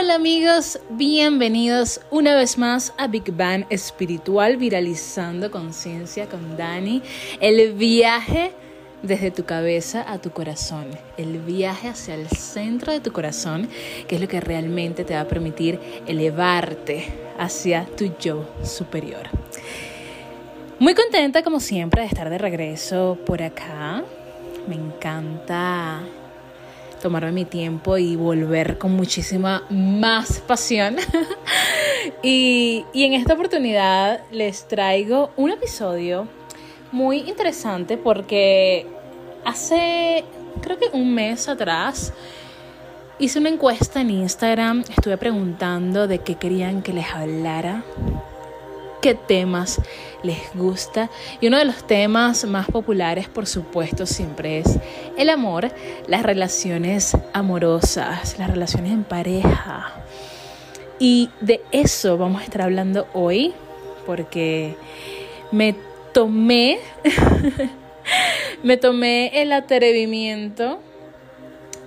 [0.00, 7.02] Hola amigos, bienvenidos una vez más a Big Bang Espiritual Viralizando Conciencia con Dani.
[7.40, 8.52] El viaje
[9.02, 10.86] desde tu cabeza a tu corazón,
[11.16, 13.68] el viaje hacia el centro de tu corazón,
[14.06, 17.06] que es lo que realmente te va a permitir elevarte
[17.36, 19.28] hacia tu yo superior.
[20.78, 24.04] Muy contenta como siempre de estar de regreso por acá.
[24.68, 26.02] Me encanta
[26.98, 30.96] tomarme mi tiempo y volver con muchísima más pasión.
[32.22, 36.28] y, y en esta oportunidad les traigo un episodio
[36.92, 38.86] muy interesante porque
[39.44, 40.24] hace
[40.60, 42.12] creo que un mes atrás
[43.18, 47.82] hice una encuesta en Instagram, estuve preguntando de qué querían que les hablara,
[49.02, 49.80] qué temas
[50.22, 54.78] les gusta y uno de los temas más populares por supuesto siempre es
[55.16, 55.70] el amor,
[56.06, 59.92] las relaciones amorosas, las relaciones en pareja.
[60.98, 63.54] Y de eso vamos a estar hablando hoy
[64.06, 64.74] porque
[65.52, 65.76] me
[66.12, 66.78] tomé,
[68.62, 70.80] me tomé el atrevimiento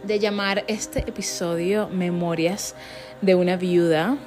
[0.03, 2.75] de llamar este episodio Memorias
[3.22, 4.17] de una viuda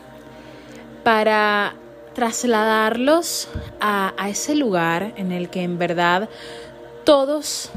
[1.02, 1.74] para
[2.14, 3.48] trasladarlos
[3.80, 6.28] a, ese lugar en el que en verdad
[7.04, 7.70] todos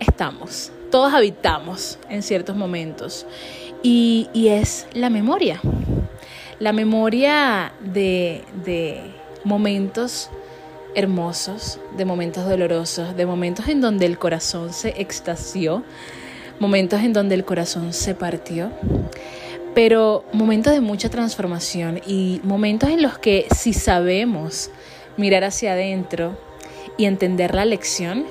[0.00, 3.26] estamos, todos habitamos en ciertos momentos.
[3.82, 5.60] Y, es la memoria,
[6.58, 9.00] la memoria de, de
[9.44, 10.30] momentos
[10.96, 15.84] hermosos, de momentos dolorosos, de momentos en donde el corazón se extasió,
[16.58, 18.72] momentos en donde el corazón se partió,
[19.76, 24.70] pero momentos de mucha transformación y momentos en los que si sabemos
[25.18, 26.38] mirar hacia adentro
[26.96, 28.24] y entender la lección,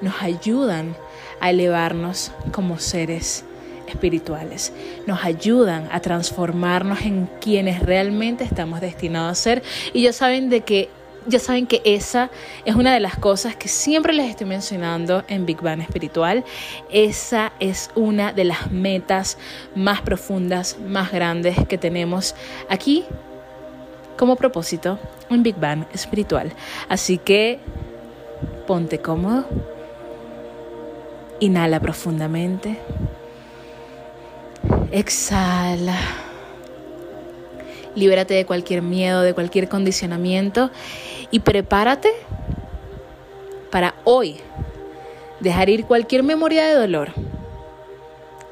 [0.00, 0.96] nos ayudan
[1.38, 3.44] a elevarnos como seres
[3.86, 4.72] espirituales,
[5.06, 9.62] nos ayudan a transformarnos en quienes realmente estamos destinados a ser.
[9.92, 10.88] Y ya saben de que
[11.26, 12.30] ya saben que esa
[12.64, 16.44] es una de las cosas que siempre les estoy mencionando en Big Bang Espiritual.
[16.90, 19.38] Esa es una de las metas
[19.74, 22.34] más profundas, más grandes que tenemos
[22.68, 23.04] aquí
[24.16, 24.98] como propósito
[25.30, 26.52] en Big Bang Espiritual.
[26.88, 27.60] Así que
[28.66, 29.44] ponte cómodo,
[31.40, 32.78] inhala profundamente,
[34.90, 35.98] exhala.
[37.94, 40.70] Libérate de cualquier miedo, de cualquier condicionamiento
[41.30, 42.10] y prepárate
[43.70, 44.40] para hoy
[45.40, 47.12] dejar ir cualquier memoria de dolor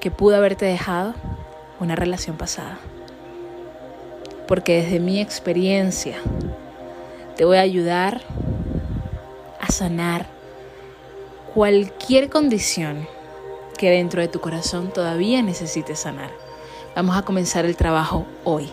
[0.00, 1.14] que pudo haberte dejado
[1.78, 2.78] una relación pasada.
[4.48, 6.16] Porque desde mi experiencia
[7.36, 8.20] te voy a ayudar
[9.60, 10.26] a sanar
[11.54, 13.06] cualquier condición
[13.76, 16.30] que dentro de tu corazón todavía necesites sanar.
[16.94, 18.68] Vamos a comenzar el trabajo hoy.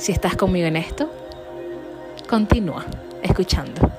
[0.00, 1.10] Si estás conmigo en esto,
[2.30, 2.86] Continúa
[3.24, 3.90] escuchando.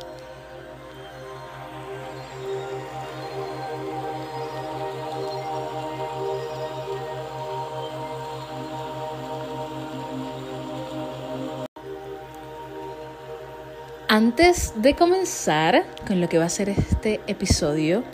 [14.08, 18.06] Antes de comenzar con lo que va a ser este episodio,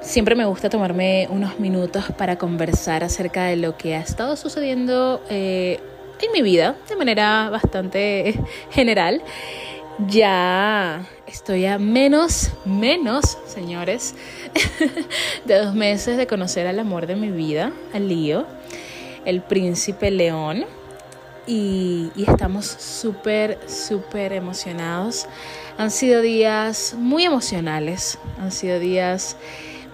[0.00, 5.20] siempre me gusta tomarme unos minutos para conversar acerca de lo que ha estado sucediendo
[5.28, 5.80] eh,
[6.24, 8.38] en mi vida de manera bastante
[8.70, 9.22] general.
[10.08, 14.14] Ya estoy a menos, menos, señores,
[15.44, 18.46] de dos meses de conocer al amor de mi vida, al lío,
[19.24, 20.64] el príncipe león.
[21.46, 25.26] Y, y estamos súper, súper emocionados.
[25.76, 29.36] Han sido días muy emocionales, han sido días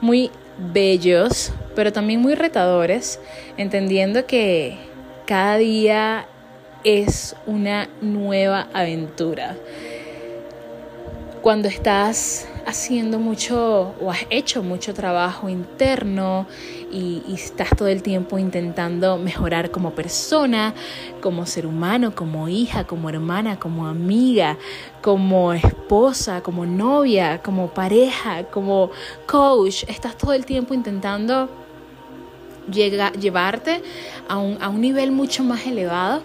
[0.00, 0.30] muy
[0.72, 3.18] bellos, pero también muy retadores,
[3.56, 4.89] entendiendo que
[5.30, 6.26] cada día
[6.82, 9.56] es una nueva aventura.
[11.40, 16.48] Cuando estás haciendo mucho o has hecho mucho trabajo interno
[16.90, 20.74] y, estás todo el tiempo intentando mejorar como persona,
[21.20, 24.58] como ser humano, como hija, como hermana, como amiga,
[25.00, 28.90] como esposa, como novia, como pareja, como
[29.28, 31.59] coach, estás todo el tiempo intentando
[32.70, 33.82] llega, llevarte
[34.28, 36.22] a un, a un nivel mucho más elevado,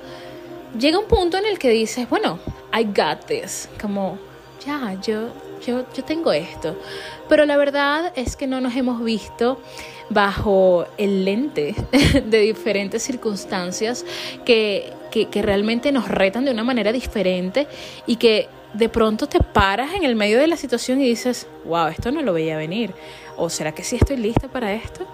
[0.78, 2.40] llega un punto en el que dices, bueno,
[2.74, 4.18] I got this, como
[4.66, 5.30] ya, yo,
[5.66, 6.76] yo, yo tengo esto.
[7.30, 9.60] Pero la verdad es que no nos hemos visto
[10.10, 11.76] bajo el lente
[12.26, 14.06] de diferentes circunstancias
[14.46, 17.68] que, que, que, realmente nos retan de una manera diferente
[18.06, 21.88] y que de pronto te paras en el medio de la situación y dices, wow,
[21.88, 22.94] esto no lo veía venir.
[23.38, 25.08] ¿O será que sí estoy lista para esto?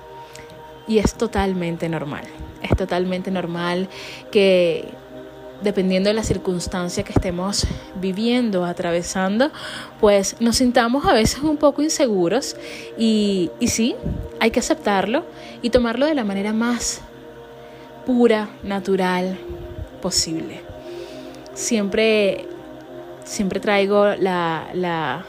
[0.87, 2.23] Y es totalmente normal.
[2.61, 3.89] Es totalmente normal
[4.31, 4.93] que
[5.61, 9.51] dependiendo de la circunstancia que estemos viviendo, atravesando,
[9.99, 12.55] pues nos sintamos a veces un poco inseguros
[12.97, 13.95] y, y sí,
[14.39, 15.23] hay que aceptarlo
[15.61, 17.01] y tomarlo de la manera más
[18.05, 19.37] pura, natural
[20.01, 20.61] posible.
[21.53, 22.47] Siempre,
[23.23, 25.25] siempre traigo la, la,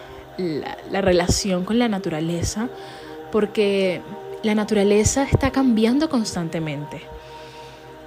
[0.91, 2.69] la relación con la naturaleza
[3.31, 4.01] porque
[4.43, 7.03] la naturaleza está cambiando constantemente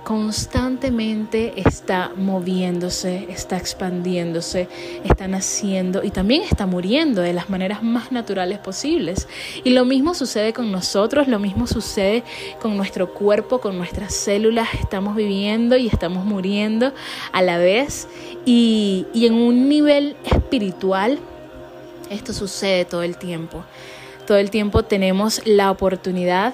[0.06, 4.70] constantemente está moviéndose, está expandiéndose,
[5.04, 9.28] está naciendo y también está muriendo de las maneras más naturales posibles.
[9.64, 12.24] Y lo mismo sucede con nosotros, lo mismo sucede
[12.62, 14.76] con nuestro cuerpo, con nuestras células.
[14.76, 16.94] Estamos viviendo y estamos muriendo
[17.32, 18.08] a la vez.
[18.46, 21.18] Y, y en un nivel espiritual,
[22.12, 23.66] esto sucede todo el tiempo.
[24.28, 26.54] Todo el tiempo tenemos la oportunidad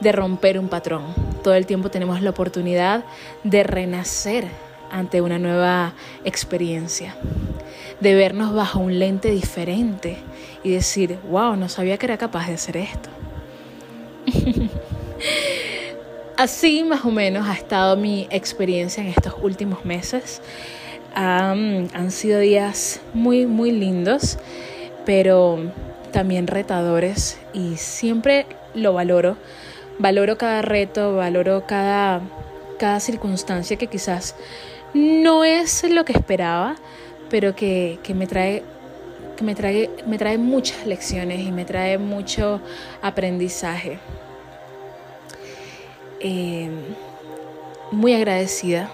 [0.00, 1.02] de romper un patrón.
[1.42, 3.04] Todo el tiempo tenemos la oportunidad
[3.42, 4.44] de renacer
[4.90, 5.94] ante una nueva
[6.24, 7.16] experiencia,
[8.00, 10.18] de vernos bajo un lente diferente
[10.62, 13.08] y decir, wow, no sabía que era capaz de hacer esto.
[16.36, 20.42] Así más o menos ha estado mi experiencia en estos últimos meses.
[21.14, 24.38] han sido días muy, muy lindos,
[25.06, 25.72] pero
[26.12, 29.36] también retadores y siempre lo valoro
[29.98, 32.20] valoro cada reto, valoro cada,
[32.78, 34.34] cada circunstancia que quizás
[34.94, 36.76] no es lo que esperaba,
[37.30, 38.62] pero que, me trae
[39.36, 42.60] que me trae, me trae muchas lecciones y me trae mucho
[43.00, 43.98] aprendizaje.
[46.20, 46.68] Eh,
[47.90, 48.90] muy agradecida,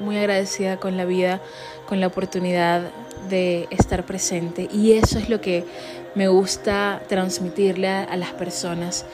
[0.00, 1.40] muy agradecida con la vida,
[1.86, 2.90] con la oportunidad
[3.28, 5.64] de estar presente y eso es lo que
[6.14, 9.04] me gusta transmitirle a las personas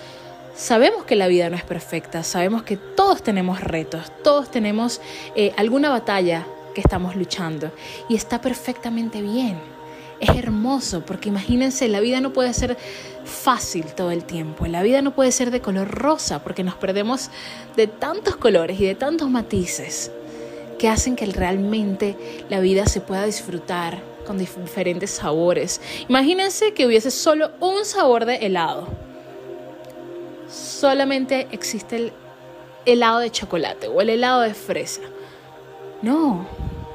[0.60, 5.00] Sabemos que la vida no es perfecta, sabemos que todos tenemos retos, todos tenemos
[5.34, 7.72] eh, alguna batalla que estamos luchando
[8.10, 9.58] y está perfectamente bien.
[10.20, 12.76] Es hermoso porque imagínense, la vida no puede ser
[13.24, 17.30] fácil todo el tiempo, la vida no puede ser de color rosa porque nos perdemos
[17.74, 20.10] de tantos colores y de tantos matices
[20.78, 22.16] que hacen que realmente
[22.50, 25.80] la vida se pueda disfrutar con diferentes sabores.
[26.08, 28.86] Imagínense que hubiese solo un sabor de helado
[30.50, 32.12] solamente existe el
[32.86, 35.02] helado de chocolate o el helado de fresa.
[36.02, 36.46] No,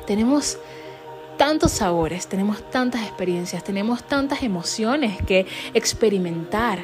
[0.07, 0.57] tenemos
[1.37, 6.83] tantos sabores, tenemos tantas experiencias, tenemos tantas emociones que experimentar.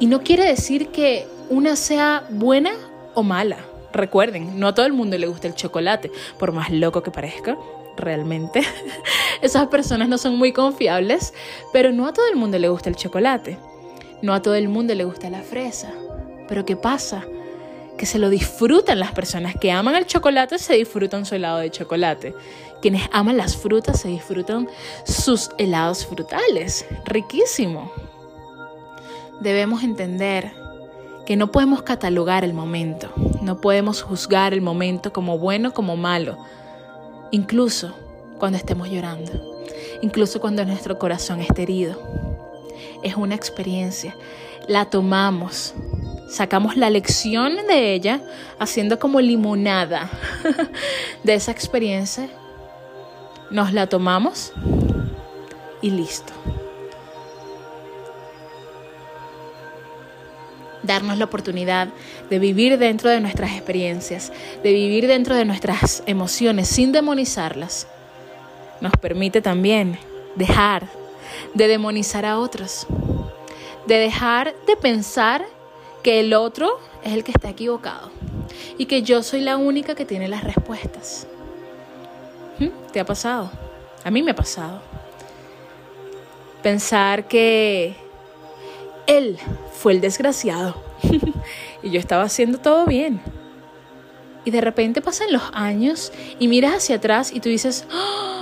[0.00, 2.72] Y no quiere decir que una sea buena
[3.14, 3.58] o mala.
[3.92, 7.56] Recuerden, no a todo el mundo le gusta el chocolate, por más loco que parezca,
[7.96, 8.62] realmente.
[9.42, 11.34] Esas personas no son muy confiables,
[11.72, 13.58] pero no a todo el mundo le gusta el chocolate.
[14.22, 15.92] No a todo el mundo le gusta la fresa.
[16.48, 17.24] Pero ¿qué pasa?
[17.98, 21.70] Que se lo disfrutan las personas que aman el chocolate, se disfrutan su helado de
[21.70, 22.34] chocolate.
[22.80, 24.68] Quienes aman las frutas se disfrutan
[25.04, 26.86] sus helados frutales.
[27.04, 27.90] Riquísimo.
[29.40, 30.52] Debemos entender
[31.24, 36.36] que no podemos catalogar el momento, no podemos juzgar el momento como bueno como malo,
[37.30, 37.94] incluso
[38.38, 39.64] cuando estemos llorando,
[40.02, 41.98] incluso cuando nuestro corazón esté herido
[43.02, 44.16] es una experiencia.
[44.66, 45.74] La tomamos,
[46.28, 48.22] sacamos la lección de ella
[48.58, 50.10] haciendo como limonada
[51.22, 52.28] de esa experiencia.
[53.50, 54.52] Nos la tomamos
[55.82, 56.32] y listo.
[60.84, 61.88] Darnos la oportunidad
[62.30, 67.86] de vivir dentro de nuestras experiencias, de vivir dentro de nuestras emociones sin demonizarlas,
[68.80, 69.98] nos permite también
[70.36, 70.86] dejar
[71.54, 72.86] de demonizar a otros,
[73.86, 75.44] de dejar de pensar
[76.02, 78.10] que el otro es el que está equivocado
[78.78, 81.26] y que yo soy la única que tiene las respuestas.
[82.58, 82.68] ¿Mm?
[82.92, 83.50] ¿Te ha pasado?
[84.04, 84.82] A mí me ha pasado.
[86.62, 87.94] Pensar que
[89.06, 89.38] él
[89.72, 90.76] fue el desgraciado
[91.82, 93.20] y yo estaba haciendo todo bien.
[94.44, 98.34] Y de repente pasan los años y miras hacia atrás y tú dices, ¡Oh!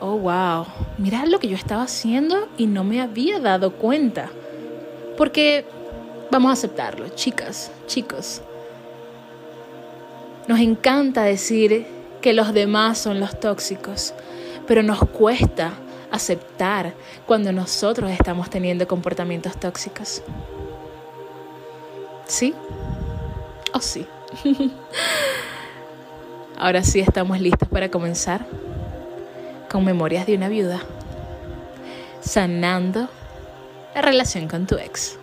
[0.00, 0.66] oh, wow,
[0.98, 4.30] mira lo que yo estaba haciendo y no me había dado cuenta.
[5.16, 5.66] Porque
[6.30, 8.40] vamos a aceptarlo, chicas, chicos.
[10.48, 11.86] Nos encanta decir
[12.20, 14.14] que los demás son los tóxicos,
[14.66, 15.72] pero nos cuesta
[16.10, 16.94] aceptar
[17.26, 20.22] cuando nosotros estamos teniendo comportamientos tóxicos.
[22.26, 22.54] ¿Sí?
[23.72, 24.06] ¿O sí?
[26.58, 28.44] Ahora sí estamos listos para comenzar
[29.70, 30.80] con Memorias de una viuda,
[32.20, 33.08] sanando
[33.94, 35.19] la relación con tu ex.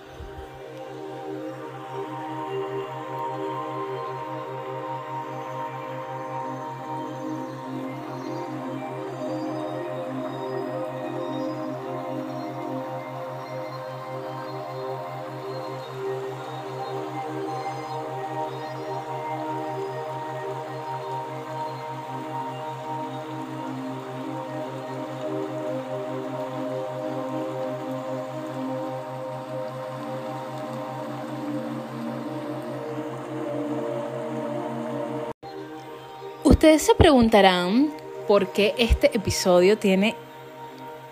[36.67, 37.93] Ustedes se preguntarán
[38.27, 40.15] por qué este episodio tiene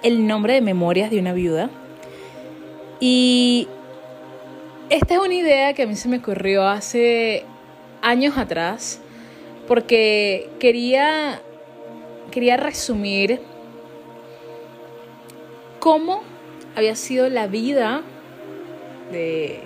[0.03, 1.69] el nombre de Memorias de una viuda.
[2.99, 3.69] Y
[4.89, 7.45] esta es una idea que a mí se me ocurrió hace
[8.01, 8.99] años atrás
[9.65, 11.41] porque quería,
[12.31, 13.39] quería resumir
[15.79, 16.21] cómo
[16.75, 18.01] había sido la vida
[19.09, 19.61] de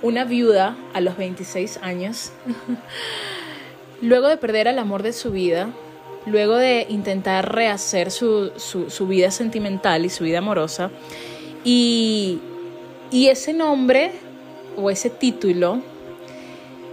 [0.00, 2.30] una viuda a los 26 años,
[4.04, 5.70] luego de perder el amor de su vida,
[6.26, 10.90] luego de intentar rehacer su, su, vida sentimental y su vida amorosa,
[11.64, 12.38] y,
[13.10, 14.12] y ese nombre
[14.76, 15.80] o ese título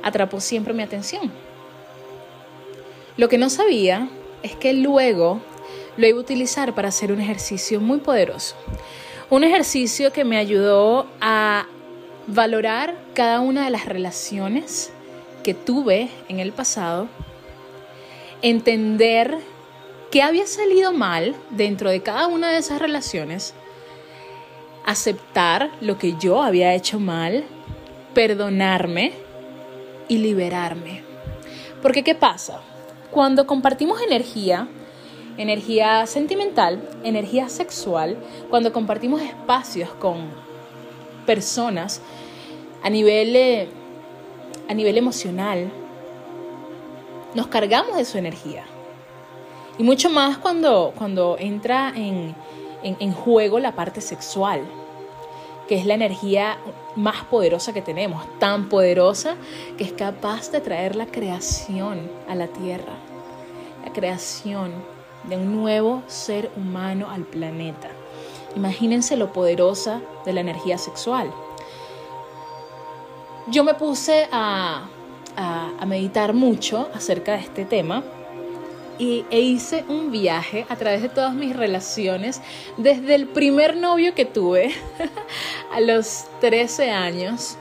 [0.02, 1.32] atrapó siempre mi atención.
[3.18, 4.08] Lo que no sabía
[4.42, 5.42] es que luego
[5.98, 8.56] lo iba a utilizar para hacer un ejercicio muy poderoso.
[9.30, 11.68] Un ejercicio que me ayudó a
[12.28, 14.92] valorar cada una de las relaciones
[15.42, 17.08] que tuve en el pasado,
[18.42, 19.38] entender
[20.12, 23.54] qué había salido mal dentro de cada una de esas relaciones,
[24.86, 27.46] aceptar lo que yo había hecho mal,
[28.14, 29.14] perdonarme
[30.08, 31.04] y liberarme.
[31.82, 32.62] Porque ¿qué pasa?
[33.10, 34.68] Cuando compartimos energía,
[35.38, 38.18] energía sentimental, energía sexual,
[38.50, 40.30] cuando compartimos espacios con
[41.26, 42.02] personas
[42.84, 43.70] a nivel,
[44.72, 45.70] a nivel emocional,
[47.34, 48.64] nos cargamos de su energía.
[49.78, 52.34] Y mucho más cuando, cuando entra en,
[52.82, 54.62] en juego la parte sexual,
[55.68, 56.58] que es la energía
[56.96, 59.36] más poderosa que tenemos, tan poderosa
[59.78, 62.94] que es capaz de traer la creación a la tierra,
[63.84, 64.72] la creación
[65.26, 67.90] de un nuevo ser humano al planeta.
[68.56, 71.30] Imagínense lo poderosa de la energía sexual.
[73.52, 74.88] Yo me puse a,
[75.36, 78.02] a, meditar mucho acerca de este tema
[78.98, 82.42] y, e hice un viaje a través de todas mis relaciones,
[82.78, 84.74] desde el primer novio que tuve
[85.74, 87.58] a los 13 años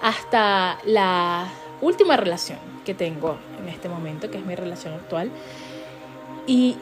[0.00, 1.48] hasta la
[1.80, 5.32] última relación que tengo en este momento, que es mi relación actual.
[6.46, 6.76] Y,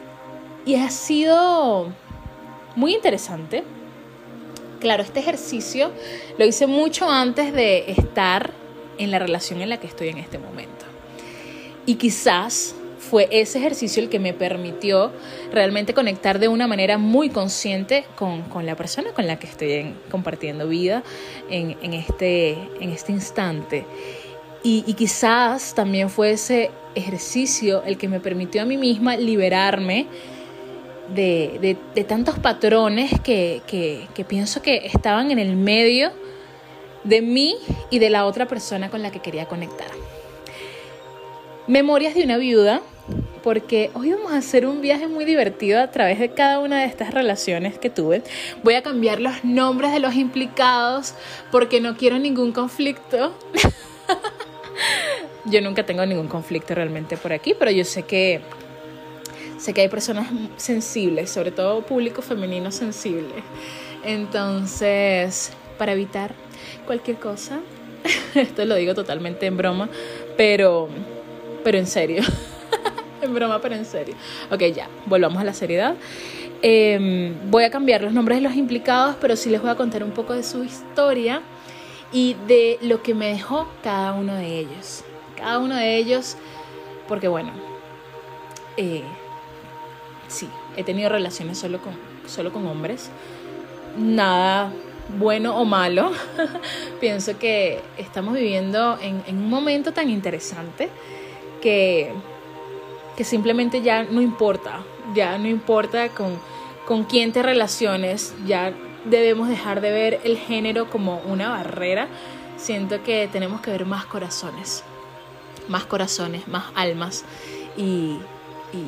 [0.67, 1.87] y ha sido
[2.75, 3.63] muy interesante.
[4.85, 5.89] Claro, este ejercicio
[6.37, 8.51] lo hice mucho antes de estar
[8.99, 10.85] en la relación en la que estoy en este momento.
[11.87, 15.11] Y quizás fue ese ejercicio el que me permitió
[15.51, 20.67] realmente conectar de una manera muy consciente con, la persona con la que estoy compartiendo
[20.67, 21.01] vida
[21.49, 23.87] en, este, en este instante.
[24.61, 30.05] Y, y, quizás también fue ese ejercicio el que me permitió a mí misma liberarme
[31.09, 36.11] de, tantos patrones que, que, pienso que estaban en el medio
[37.03, 37.55] de mí
[37.89, 39.87] y de la otra persona con la que quería conectar.
[41.67, 42.81] Memorias de una viuda,
[43.43, 46.85] porque hoy vamos a hacer un viaje muy divertido a través de cada una de
[46.85, 48.23] estas relaciones que tuve.
[48.63, 51.13] Voy a cambiar los nombres de los implicados
[51.51, 53.35] porque no quiero ningún conflicto.
[55.45, 58.41] yo nunca tengo ningún conflicto realmente por aquí, pero yo sé que
[59.57, 63.33] Sé que hay personas sensibles, sobre todo público femenino sensible.
[64.03, 66.33] Entonces, para evitar
[66.85, 67.59] cualquier cosa,
[68.35, 69.89] esto lo digo totalmente en broma,
[70.37, 70.89] pero,
[71.63, 72.21] pero en serio.
[73.21, 74.15] en broma, pero en serio.
[74.51, 75.95] Ok, ya, volvamos a la seriedad.
[76.61, 80.03] Em, voy a cambiar los nombres de los implicados, pero sí les voy a contar
[80.03, 81.41] un poco de su historia
[82.11, 85.03] y de lo que me dejó cada uno de ellos.
[85.37, 86.37] Cada uno de ellos,
[87.07, 87.51] porque bueno,
[88.77, 89.03] eh,
[90.35, 91.93] sí, he tenido relaciones solo con,
[92.27, 93.09] solo con hombres.
[93.97, 94.71] Nada
[95.17, 96.11] bueno o malo.
[96.99, 100.89] Pienso que estamos viviendo en, un momento tan interesante
[101.61, 102.11] que,
[103.15, 106.39] que simplemente ya no importa, ya no importa con,
[106.85, 108.73] con quién te relaciones, ya
[109.05, 112.07] debemos dejar de ver el género como una barrera.
[112.57, 114.83] Siento que tenemos que ver más corazones,
[115.67, 117.23] más corazones, más almas
[117.77, 118.17] y,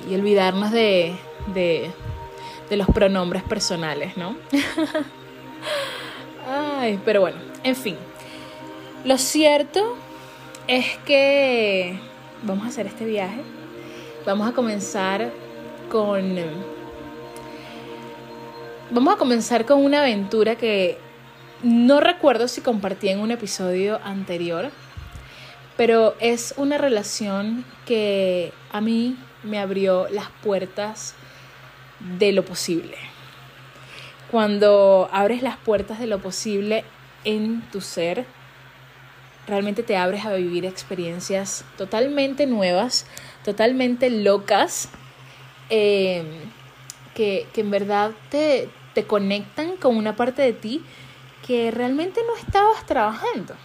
[0.10, 1.16] y olvidarnos de,
[1.54, 1.92] de,
[2.70, 4.36] los pronombres personales, ¿no?
[6.48, 7.98] Ay, pero bueno, en fin.
[9.06, 9.96] Lo cierto
[10.68, 12.00] es que
[12.44, 13.42] vamos a hacer este viaje.
[14.26, 15.32] Vamos a comenzar
[15.90, 16.36] con...
[18.90, 20.98] Vamos a comenzar con una aventura que
[21.64, 24.70] no recuerdo si compartí en un episodio anterior,
[25.76, 31.16] pero es una relación que a mí me abrió las puertas
[32.00, 32.98] de lo posible.
[34.32, 36.84] Cuando abres las puertas de lo posible
[37.24, 38.26] en tu ser,
[39.48, 43.06] realmente te abres a vivir experiencias totalmente nuevas,
[43.44, 44.90] totalmente locas,
[45.70, 46.24] eh,
[47.16, 50.84] que, que, en verdad te, te conectan con una parte de ti
[51.46, 53.56] que realmente no estabas trabajando.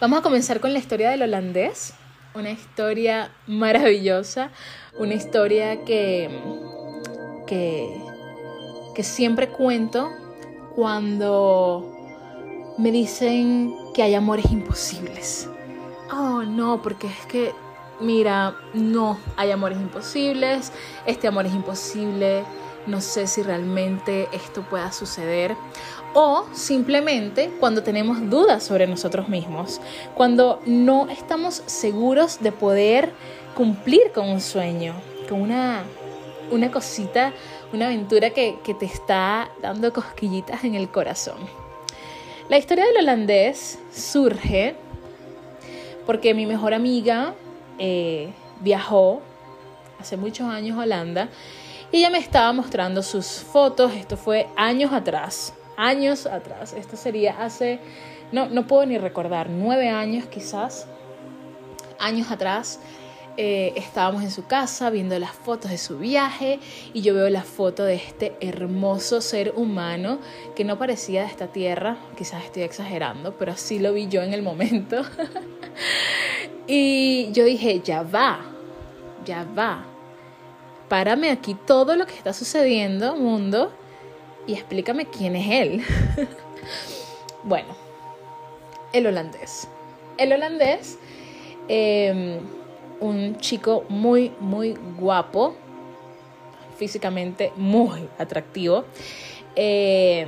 [0.00, 1.94] Vamos a comenzar con la historia del holandés,
[2.34, 4.50] una historia maravillosa,
[4.98, 6.30] una historia que,
[7.50, 8.00] que,
[8.94, 10.12] que siempre cuento
[10.76, 11.84] cuando
[12.78, 15.48] me dicen que hay amores imposibles.
[16.12, 17.52] Oh, no, porque es que,
[18.00, 20.72] mira, no, hay amores imposibles,
[21.06, 22.44] este amor es imposible,
[22.86, 25.56] no sé si realmente esto pueda suceder.
[26.14, 29.80] O simplemente cuando tenemos dudas sobre nosotros mismos,
[30.14, 33.12] cuando no estamos seguros de poder
[33.56, 34.94] cumplir con un sueño,
[35.28, 35.84] con una,
[36.50, 37.32] una cosita,
[37.72, 41.38] una aventura que, que te está dando cosquillitas en el corazón.
[42.48, 44.74] La historia del holandés surge
[46.06, 47.34] porque mi mejor amiga
[47.78, 49.22] eh, viajó
[50.00, 51.28] hace muchos años a Holanda
[51.92, 53.94] y ella me estaba mostrando sus fotos.
[53.94, 56.72] Esto fue años atrás, años atrás.
[56.72, 57.78] Esto sería hace,
[58.32, 60.88] no, no puedo ni recordar, nueve años quizás,
[62.00, 62.80] años atrás.
[63.36, 66.58] Eh, estábamos en su casa viendo las fotos de su viaje
[66.92, 70.18] y yo veo la foto de este hermoso ser humano
[70.56, 74.34] que no parecía de esta tierra, quizás estoy exagerando, pero así lo vi yo en
[74.34, 75.02] el momento.
[76.66, 78.40] y yo dije, ya va,
[79.24, 79.84] ya va,
[80.88, 83.72] párame aquí todo lo que está sucediendo, mundo,
[84.46, 85.84] y explícame quién es él.
[87.44, 87.74] bueno,
[88.92, 89.68] el holandés.
[90.18, 90.98] El holandés...
[91.72, 92.40] Eh,
[93.00, 95.54] un chico muy, muy guapo,
[96.76, 98.84] físicamente muy atractivo,
[99.56, 100.26] eh,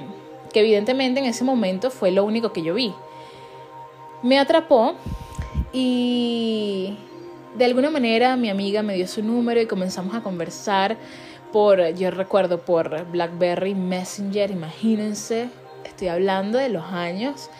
[0.52, 2.92] que evidentemente en ese momento fue lo único que yo vi.
[4.22, 4.94] Me atrapó
[5.72, 6.96] y
[7.56, 10.96] de alguna manera mi amiga me dio su número y comenzamos a conversar
[11.52, 15.48] por, yo recuerdo, por BlackBerry Messenger, imagínense,
[15.84, 17.50] estoy hablando de los años,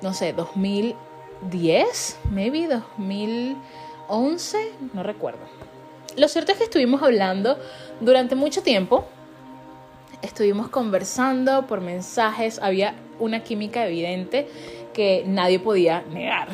[0.00, 3.56] no sé, 2010, maybe 2000.
[4.08, 5.40] 11, no recuerdo.
[6.16, 7.58] Lo cierto es que estuvimos hablando
[8.00, 9.06] durante mucho tiempo,
[10.20, 14.48] estuvimos conversando por mensajes, había una química evidente
[14.92, 16.48] que nadie podía negar.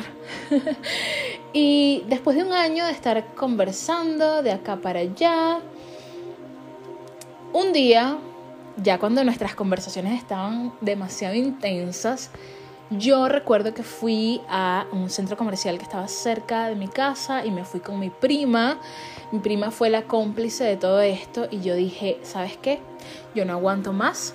[1.53, 5.59] y después de un año de estar conversando de acá para allá,
[7.51, 8.17] un día,
[8.77, 12.31] ya cuando nuestras conversaciones estaban demasiado intensas,
[12.89, 17.51] yo recuerdo que fui a un centro comercial que estaba cerca de mi casa y
[17.51, 18.79] me fui con mi prima.
[19.31, 22.79] Mi prima fue la cómplice de todo esto y yo dije, ¿sabes qué?
[23.35, 24.33] Yo no aguanto más.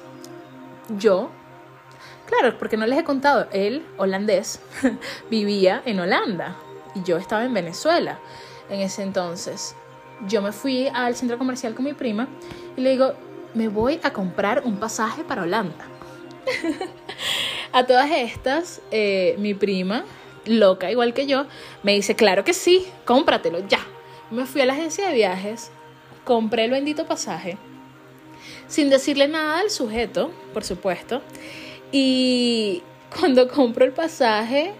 [0.99, 1.31] Yo,
[2.27, 4.61] claro, porque no les he contado, él, holandés,
[5.31, 6.57] vivía en Holanda
[6.95, 8.21] y yo estaba en Venezuela
[8.71, 9.75] en ese entonces.
[10.29, 12.29] Yo me fui al centro comercial con mi prima
[12.77, 13.15] y le digo,
[13.55, 15.87] me voy a comprar un pasaje para Holanda.
[17.75, 20.05] A todas estas, eh, mi prima,
[20.47, 21.47] loca igual que yo,
[21.83, 23.81] me dice, claro que sí, cómpratelo ya.
[24.31, 25.73] Me fui a la agencia de viajes,
[26.23, 27.59] compré el bendito pasaje,
[28.69, 31.21] sin decirle nada al sujeto, por supuesto.
[31.91, 32.85] Y
[33.19, 34.71] cuando compro el pasaje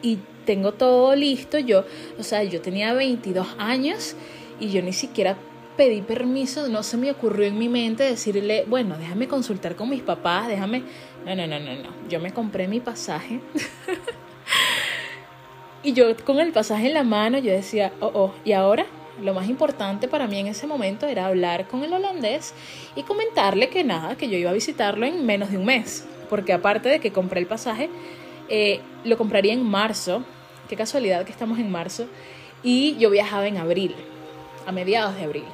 [0.00, 1.84] y tengo todo listo, yo,
[2.18, 4.16] o sea, yo tenía 22 años
[4.58, 5.36] y yo ni siquiera
[5.80, 10.02] pedí permiso, no se me ocurrió en mi mente decirle, bueno, déjame consultar con mis
[10.02, 10.82] papás, déjame
[11.24, 11.88] no, no, no, no, no.
[12.06, 13.40] Yo me compré mi pasaje.
[15.82, 18.84] y yo con el pasaje en la mano, yo decía, oh, oh, ¿y ahora?
[19.22, 22.52] Lo más importante para mí en ese momento era hablar con el holandés
[22.94, 26.06] y comentarle que nada, que yo iba a visitarlo en menos de un mes.
[26.28, 27.88] Porque aparte de que compré el pasaje,
[28.50, 30.24] eh, lo compraría en marzo.
[30.68, 32.06] Qué casualidad que estamos en marzo.
[32.62, 33.94] Y yo viajaba en abril,
[34.66, 35.44] a mediados de abril.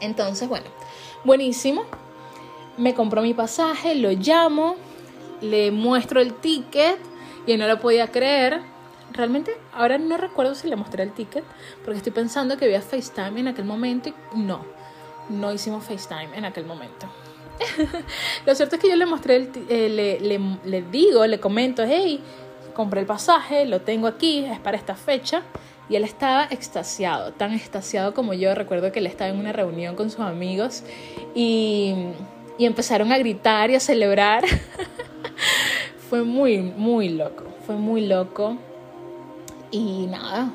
[0.00, 0.66] Entonces, bueno,
[1.24, 1.84] buenísimo
[2.76, 4.76] me compró mi pasaje, lo llamo,
[5.40, 6.98] le muestro el ticket
[7.46, 8.60] y no lo podía creer.
[9.12, 11.44] Realmente ahora no recuerdo si le mostré el ticket
[11.84, 14.64] porque estoy pensando que había FaceTime en aquel momento y no,
[15.30, 17.06] no hicimos FaceTime en aquel momento.
[18.46, 22.20] lo cierto es que yo le mostré, el eh, le, le, digo, le comento, hey,
[22.74, 25.42] compré el pasaje, lo tengo aquí, es para esta fecha.
[25.88, 28.54] Y él estaba extasiado, tan extasiado como yo.
[28.54, 30.82] Recuerdo que él estaba en una reunión con sus amigos
[31.34, 31.94] y
[32.58, 34.44] empezaron a gritar y a celebrar.
[36.08, 38.56] fue muy, muy loco, fue muy loco.
[39.70, 40.50] Y nada,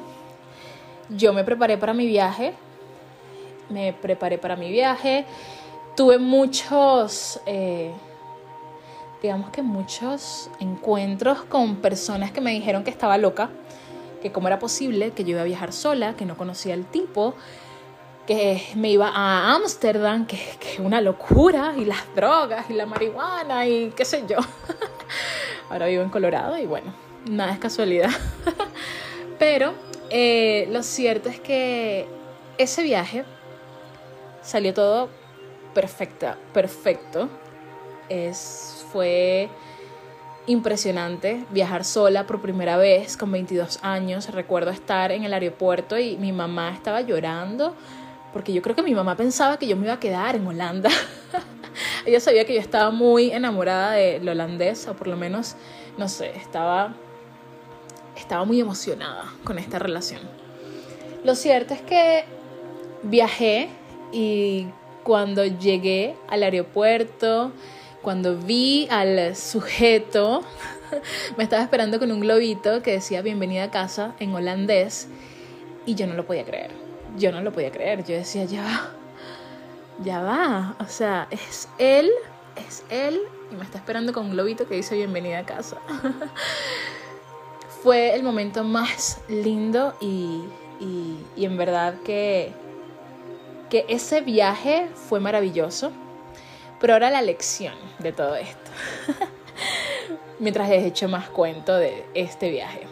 [1.10, 2.54] yo me preparé para mi viaje,
[3.70, 5.26] me preparé para mi viaje,
[5.96, 7.92] tuve muchos, eh,
[9.22, 13.50] digamos que muchos encuentros con personas que me dijeron que estaba loca,
[14.22, 17.36] que cómo era posible que yo iba a viajar sola, que no conocía el tipo,
[18.28, 23.68] que me iba a Ámsterdam, que es una locura, y las drogas, y la marihuana,
[23.68, 24.38] y qué sé yo.
[25.70, 26.94] Ahora vivo en Colorado y bueno,
[27.30, 28.12] nada es casualidad.
[29.40, 29.74] Pero
[30.10, 32.08] eh, lo cierto es que
[32.58, 33.26] ese viaje
[34.42, 35.10] salió todo
[35.74, 37.30] perfecta, perfecto.
[38.10, 39.50] Es, fue
[40.48, 44.30] impresionante viajar sola por primera vez con 22 años.
[44.30, 47.76] Recuerdo estar en el aeropuerto y mi mamá estaba llorando
[48.34, 50.90] porque yo creo que mi mamá pensaba que yo me iba a quedar en Holanda.
[52.06, 55.56] Ella sabía que yo estaba muy enamorada del holandés, o por lo menos,
[55.98, 56.94] no sé, estaba,
[58.16, 60.22] estaba muy emocionada con esta relación.
[61.24, 62.26] Lo cierto es que
[63.04, 63.70] viajé
[64.12, 64.68] y
[65.04, 67.52] cuando llegué al aeropuerto,
[68.02, 70.44] cuando vi al sujeto,
[71.38, 75.08] me estaba esperando con un globito que decía bienvenida a casa en holandés
[75.86, 76.72] y yo no lo podía creer.
[77.18, 78.04] Yo no lo podía creer.
[78.04, 78.92] Yo decía, ya va,
[80.04, 80.76] ya va.
[80.80, 82.10] O sea, es él,
[82.56, 83.20] es él
[83.52, 85.78] y me está esperando con un globito que dice bienvenida a casa.
[87.84, 90.44] Fue el momento más lindo y,
[90.80, 92.54] y, y en verdad que
[93.72, 95.94] que ese viaje fue maravilloso,
[96.82, 98.72] pero ahora la lección de todo esto,
[100.40, 102.88] mientras he hecho más cuento de este viaje.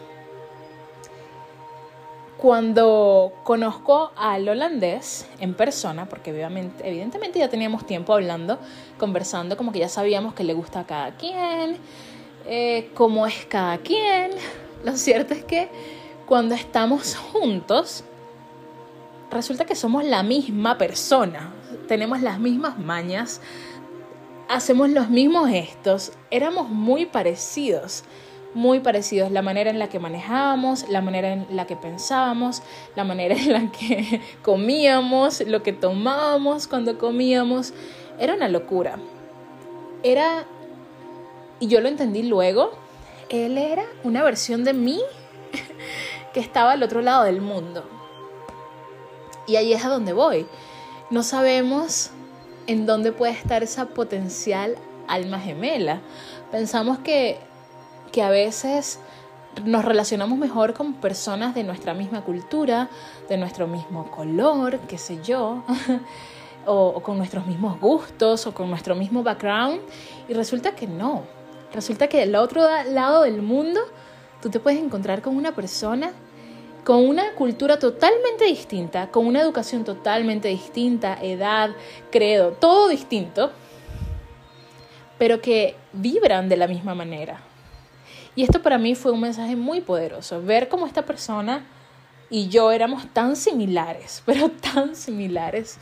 [2.38, 8.58] Cuando conozco al holandés en persona, porque evidentemente ya teníamos tiempo hablando,
[8.96, 11.76] conversando, como que ya sabíamos que le gusta a cada quien,
[12.46, 14.30] eh, cómo es cada quien,
[14.84, 15.68] lo cierto es que
[16.24, 18.04] cuando estamos juntos,
[19.30, 21.52] resulta que somos la misma persona,
[21.88, 23.40] tenemos las mismas mañas,
[24.50, 28.02] hacemos los mismos gestos, éramos muy parecidos,
[28.52, 32.62] muy parecidos, la manera en la que manejábamos, la manera en la que pensábamos,
[32.96, 37.72] la manera en la que comíamos, lo que tomábamos cuando comíamos,
[38.18, 38.98] era una locura.
[40.02, 40.44] Era,
[41.60, 42.72] y yo lo entendí luego,
[43.28, 45.00] él era una versión de mí
[46.34, 47.84] que estaba al otro lado del mundo
[49.46, 50.46] y ahí es a donde voy.
[51.10, 52.10] No sabemos
[52.66, 54.76] en dónde puede estar esa potencial
[55.08, 56.00] alma gemela.
[56.50, 57.38] Pensamos que,
[58.12, 59.00] que a veces
[59.64, 62.88] nos relacionamos mejor con personas de nuestra misma cultura,
[63.28, 65.64] de nuestro mismo color, qué sé yo,
[66.66, 69.80] o, o, con nuestros mismos gustos, o con nuestro mismo background,
[70.28, 71.22] y resulta que no.
[71.72, 73.80] Resulta que del otro lado del mundo
[74.40, 76.12] tú te puedes encontrar con una persona
[76.84, 81.70] con una cultura totalmente distinta, con una educación totalmente distinta, edad,
[82.10, 83.52] credo, todo distinto,
[85.18, 87.40] pero que vibran de la misma manera.
[88.34, 91.64] Y esto para mí fue un mensaje muy poderoso, ver cómo esta persona
[92.30, 95.78] y yo éramos tan similares, pero tan similares.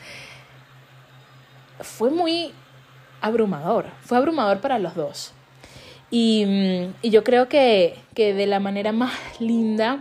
[1.81, 2.53] Fue muy
[3.21, 5.33] abrumador, fue abrumador para los dos.
[6.11, 10.01] Y, mm, yo creo que, que de la manera más linda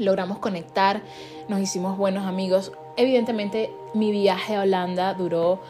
[0.00, 1.02] logramos conectar,
[1.48, 2.72] nos hicimos buenos amigos.
[2.96, 5.60] Evidentemente mi viaje a Holanda duró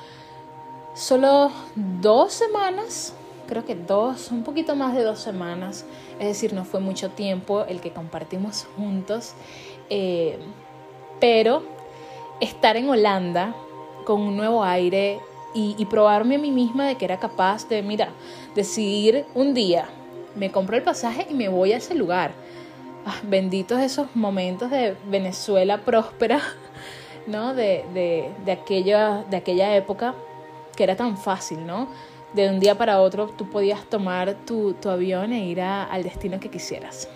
[0.95, 3.15] solo dos semanas,
[3.47, 5.85] creo que dos, un poquito más de dos semanas,
[6.19, 9.35] es decir, no fue mucho tiempo el que compartimos juntos,
[9.91, 10.39] eh,
[11.21, 11.63] pero
[12.41, 13.55] estar en Holanda
[14.05, 15.21] con un nuevo aire
[15.53, 18.11] y, y, probarme a mí misma de que era capaz de, mira,
[18.55, 19.89] decidir un día,
[20.37, 22.33] me compro el pasaje y me voy a ese lugar
[23.23, 26.41] benditos esos momentos de Venezuela próspera,
[27.27, 27.55] ¿no?
[27.55, 30.15] De, de, de, aquella, de aquella época
[30.77, 31.89] que era tan fácil, ¿no?
[32.33, 36.39] De un día para otro tú podías tomar tu, tu avión e ir al destino
[36.39, 37.09] que quisieras.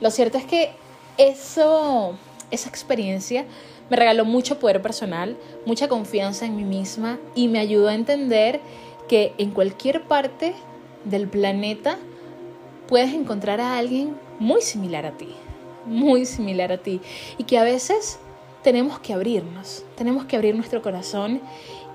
[0.00, 0.72] Lo cierto es que
[1.18, 2.14] eso,
[2.50, 3.44] esa experiencia
[3.90, 5.36] me regaló mucho poder personal,
[5.66, 8.60] mucha confianza en mí misma y me ayudó a entender
[9.08, 10.54] que en cualquier parte
[11.04, 11.98] del planeta
[12.88, 15.34] puedes encontrar a alguien muy similar a ti,
[15.86, 17.00] muy similar a ti.
[17.38, 18.18] Y que a veces
[18.62, 21.40] tenemos que abrirnos, tenemos que abrir nuestro corazón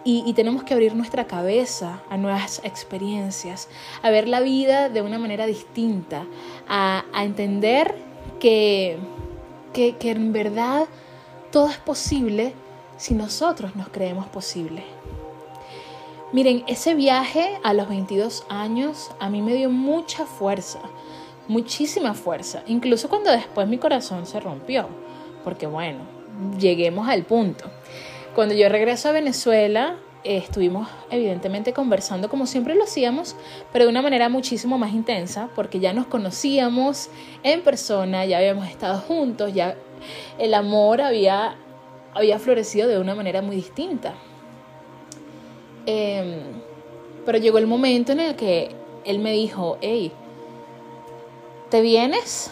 [0.04, 3.68] y, tenemos que abrir nuestra cabeza a nuevas experiencias,
[4.02, 6.26] a ver la vida de una manera distinta,
[6.66, 7.94] a, entender
[8.40, 8.98] que,
[9.74, 10.88] que, que en verdad
[11.52, 12.54] todo es posible
[12.96, 14.86] si nosotros nos creemos posible.
[16.32, 20.80] Miren, ese viaje a los 22 años a mí me dio mucha fuerza,
[21.48, 24.88] muchísima fuerza, incluso cuando después mi corazón se rompió,
[25.44, 26.00] porque bueno,
[26.60, 27.66] lleguemos al punto.
[28.36, 33.36] Cuando yo regreso a Venezuela, eh, estuvimos evidentemente conversando como siempre lo hacíamos,
[33.72, 37.10] pero de una manera muchísimo más intensa, porque ya nos conocíamos
[37.44, 39.76] en persona, ya habíamos estado juntos, ya
[40.38, 41.56] el amor había,
[42.14, 44.14] había florecido de una manera muy distinta.
[45.86, 46.42] Em,
[47.26, 50.12] pero llegó el momento en el que él me dijo, hey,
[51.70, 52.50] ¿te vienes?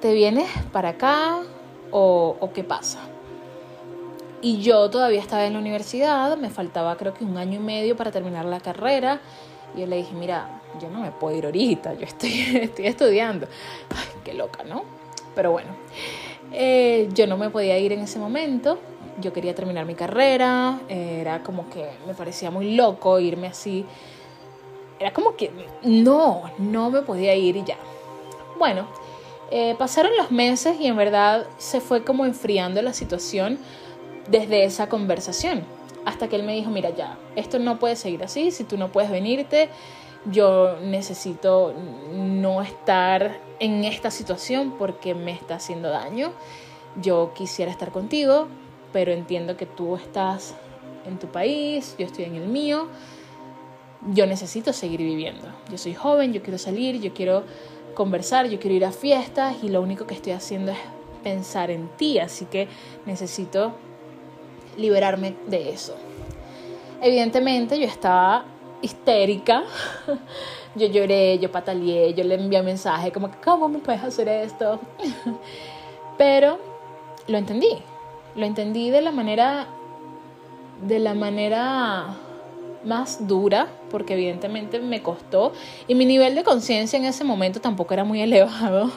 [0.00, 1.40] ¿Te vienes para acá?
[1.90, 3.00] ¿O, qué pasa?
[4.40, 7.96] Y yo todavía estaba en la universidad, me faltaba creo que un año y medio
[7.96, 9.20] para terminar la carrera.
[9.76, 13.46] Y yo le dije, mira, yo no me puedo ir ahorita, yo estoy, estudiando.
[14.24, 14.84] Qué loca, ¿no?
[15.34, 15.70] Pero bueno,
[16.52, 18.78] eh, yo no me podía ir en ese momento.
[19.20, 23.84] Yo quería terminar mi carrera, era como que me parecía muy loco irme así.
[24.98, 25.50] Era como que
[25.82, 27.76] no, no me podía ir y ya.
[28.58, 28.86] Bueno,
[29.50, 33.58] eh, pasaron los meses y en verdad se fue como enfriando la situación
[34.28, 35.64] desde esa conversación.
[36.04, 38.90] Hasta que él me dijo, mira ya, esto no puede seguir así, si tú no
[38.90, 39.68] puedes venirte,
[40.30, 41.74] yo necesito
[42.12, 46.32] no estar en esta situación porque me está haciendo daño.
[47.00, 48.46] Yo quisiera estar contigo,
[48.92, 50.54] pero entiendo que tú estás
[51.06, 52.88] en tu país, yo estoy en el mío.
[54.12, 55.46] Yo necesito seguir viviendo.
[55.70, 57.44] Yo soy joven, yo quiero salir, yo quiero
[57.94, 60.78] conversar, yo quiero ir a fiestas y lo único que estoy haciendo es
[61.22, 62.68] pensar en ti, así que
[63.06, 63.72] necesito
[64.76, 65.94] liberarme de eso.
[67.00, 68.44] Evidentemente yo estaba
[68.80, 69.64] histérica,
[70.74, 74.80] yo lloré, yo pataleé, yo le envié mensaje como, ¿cómo me puedes hacer esto?
[76.18, 76.58] Pero
[77.28, 77.78] lo entendí,
[78.36, 79.66] lo entendí de la manera,
[80.86, 82.16] de la manera
[82.84, 85.52] más dura, porque evidentemente me costó,
[85.86, 88.90] y mi nivel de conciencia en ese momento tampoco era muy elevado,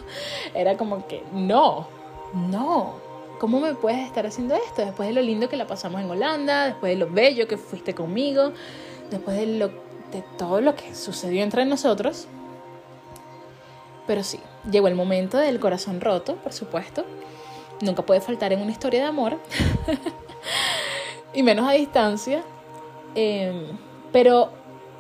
[0.53, 1.87] era como que, no,
[2.33, 2.95] no,
[3.39, 4.83] ¿cómo me puedes estar haciendo esto?
[4.83, 7.93] Después de lo lindo que la pasamos en Holanda, después de lo bello que fuiste
[7.93, 8.51] conmigo,
[9.09, 12.27] después de, lo, de todo lo que sucedió entre nosotros.
[14.07, 17.05] Pero sí, llegó el momento del corazón roto, por supuesto.
[17.81, 19.37] Nunca puede faltar en una historia de amor.
[21.33, 22.43] y menos a distancia.
[23.15, 23.77] Em,
[24.11, 24.49] pero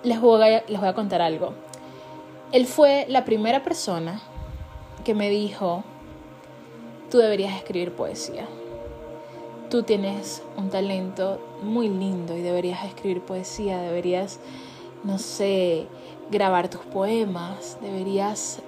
[0.03, 1.53] les voy, a, les voy a contar algo.
[2.51, 4.21] Él fue la primera persona
[5.03, 5.83] que me dijo,
[7.09, 8.45] tú deberías escribir poesía.
[9.69, 14.39] Tú tienes un talento muy lindo y deberías escribir poesía, deberías,
[15.03, 15.87] no sé,
[16.29, 18.61] grabar tus poemas, deberías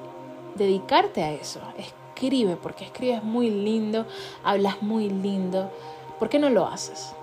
[0.55, 1.60] dedicarte a eso.
[1.77, 4.05] Escribe, porque escribes muy lindo,
[4.43, 5.71] hablas muy lindo.
[6.19, 7.13] ¿Por qué no lo haces?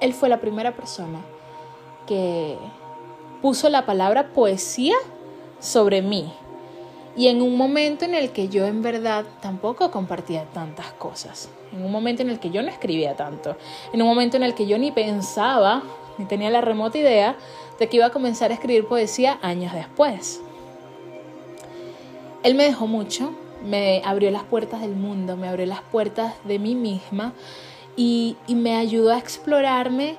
[0.00, 1.20] Él fue la primera persona
[2.06, 2.56] que
[3.42, 4.96] puso la palabra poesía
[5.60, 6.32] sobre mí.
[7.16, 11.84] Y en un momento en el que yo en verdad tampoco compartía tantas cosas, en
[11.84, 13.56] un momento en el que yo no escribía tanto,
[13.92, 15.82] en un momento en el que yo ni pensaba,
[16.18, 17.36] ni tenía la remota idea
[17.78, 20.40] de que iba a comenzar a escribir poesía años después.
[22.42, 23.32] Él me dejó mucho,
[23.64, 27.34] me abrió las puertas del mundo, me abrió las puertas de mí misma
[28.00, 30.16] y, me ayudó a explorarme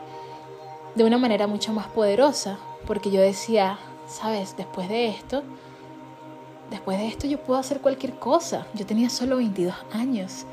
[0.94, 5.42] de una manera mucho más poderosa, porque yo decía, sabes, después de esto,
[6.70, 8.68] después de esto yo puedo hacer cualquier cosa.
[8.76, 10.46] Yo tenía solo 22 años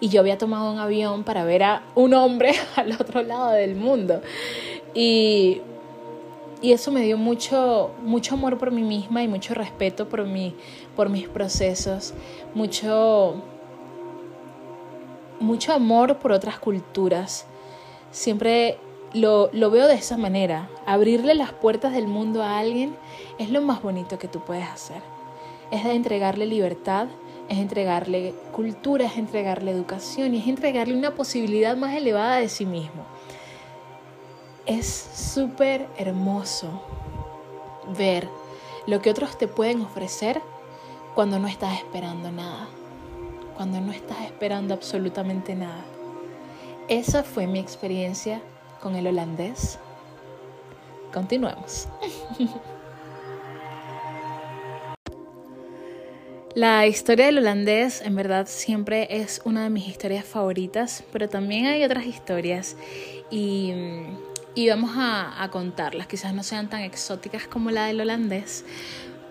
[0.00, 3.76] y yo había tomado un avión para ver a un hombre al otro lado del
[3.76, 4.20] mundo.
[4.92, 5.60] Y,
[6.60, 10.56] y eso me dio mucho, mucho amor por mí misma y mucho respeto por, mi,
[10.96, 12.12] por mis procesos,
[12.54, 13.40] mucho,
[15.42, 17.46] mucho amor por otras culturas.
[18.10, 18.78] Siempre
[19.12, 20.68] lo, lo, veo de esa manera.
[20.86, 22.96] Abrirle las puertas del mundo a alguien
[23.38, 25.02] es lo más bonito que tú puedes hacer
[25.72, 27.08] es entregarle libertad,
[27.48, 32.66] es entregarle cultura, es entregarle educación y es entregarle una posibilidad más elevada de sí
[32.66, 33.04] mismo.
[34.66, 36.82] Es súper hermoso
[37.98, 38.28] ver
[38.86, 40.42] lo que otros te pueden ofrecer
[41.14, 42.68] cuando no estás esperando nada,
[43.62, 45.84] cuando no estás esperando absolutamente nada.
[46.88, 48.42] Esa fue mi experiencia
[48.80, 49.78] con el holandés.
[51.12, 51.86] Continuemos.
[56.56, 61.66] La historia del holandés en verdad siempre es una de mis historias favoritas, pero también
[61.66, 62.76] hay otras historias
[63.30, 63.72] y,
[64.68, 66.08] vamos a, contarlas.
[66.08, 68.64] Quizás no sean tan exóticas como la del holandés,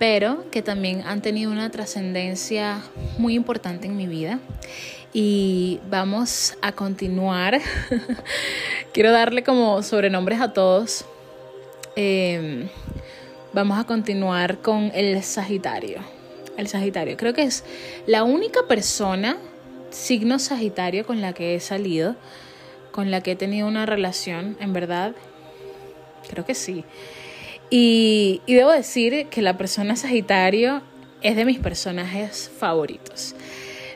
[0.02, 2.82] pero que también han tenido una trascendencia
[3.20, 4.40] muy importante en mi vida.
[5.14, 7.62] Y vamos a continuar.
[8.94, 11.06] Quiero darle como sobrenombres a todos.
[11.96, 12.68] Em,
[13.54, 16.00] vamos a continuar con el Sagitario
[16.58, 17.16] el Sagitario.
[17.16, 17.64] Creo que es
[18.08, 19.38] la única persona,
[19.92, 22.16] signo Sagitario, con la que he salido,
[22.92, 25.14] con la que he tenido una relación, en verdad,
[26.28, 26.86] creo que sí.
[27.74, 30.82] Y, debo decir que la persona Sagitario
[31.22, 33.34] es de mis personajes favoritos.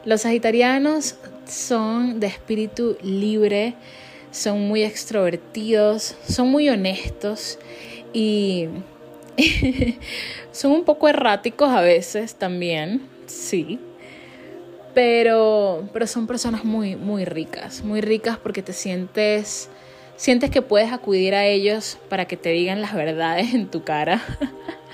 [0.05, 3.73] Los sagitarianos son de espíritu libre,
[4.31, 7.59] son muy extrovertidos, son muy honestos
[8.13, 8.67] y
[10.53, 13.79] son un poco erráticos a veces también, sí.
[14.93, 19.69] Pero, pero son personas muy, muy ricas, muy ricas porque te sientes,
[20.15, 24.21] sientes que puedes acudir a ellos para que te digan las verdades en tu cara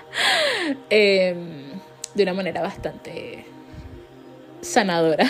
[0.89, 1.71] em,
[2.13, 3.45] de una manera bastante
[4.62, 5.29] sanadora.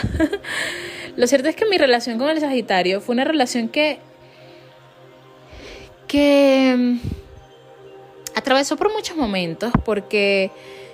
[1.15, 3.99] Lo cierto es que mi relación con el Sagitario fue una relación que
[6.07, 6.99] que em,
[8.35, 10.51] atravesó por muchos momentos porque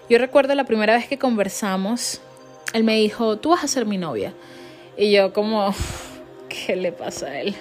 [0.09, 2.21] yo recuerdo la primera vez que conversamos,
[2.73, 4.33] él me dijo, tú vas a ser mi novia.
[4.95, 5.73] Y yo como,
[6.49, 7.55] ¿qué le pasa a él?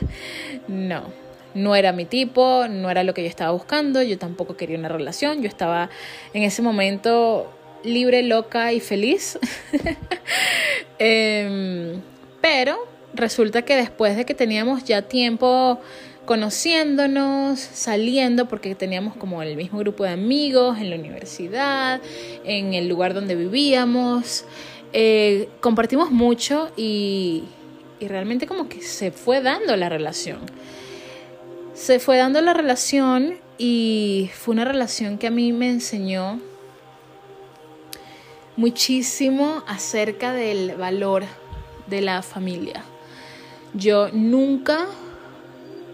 [0.68, 1.04] No,
[1.56, 4.88] no era mi tipo, no era lo que yo estaba buscando, yo tampoco quería una
[4.88, 5.90] relación, yo estaba
[6.34, 7.50] en ese momento
[7.82, 9.38] libre, loca y feliz.
[10.98, 12.00] Em,
[12.40, 12.78] pero
[13.12, 15.78] resulta que después de que teníamos ya tiempo
[16.24, 22.00] conociéndonos, saliendo, porque teníamos como el mismo grupo de amigos en la universidad,
[22.44, 24.46] en el lugar donde vivíamos.
[24.92, 27.44] Eh, compartimos mucho y,
[28.00, 30.38] y realmente como que se fue dando la relación.
[31.76, 36.40] Se fue dando la relación y fue una relación que a mí me enseñó
[38.56, 41.24] muchísimo acerca del valor
[41.86, 42.82] de la familia.
[43.74, 44.86] Yo nunca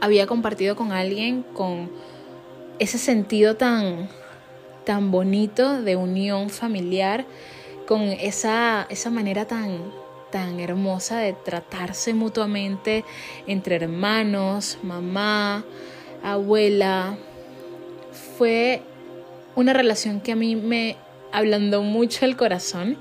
[0.01, 1.91] había compartido con alguien con
[2.79, 4.09] ese sentido tan,
[4.85, 7.27] tan bonito de unión familiar,
[7.89, 9.81] con esa, esa manera tan,
[10.33, 13.05] tan hermosa de tratarse mutuamente
[13.47, 15.65] entre hermanos, mamá,
[16.25, 17.17] abuela.
[18.37, 18.83] Fue
[19.55, 20.97] una relación que a mí me
[21.31, 22.99] ablandó mucho el corazón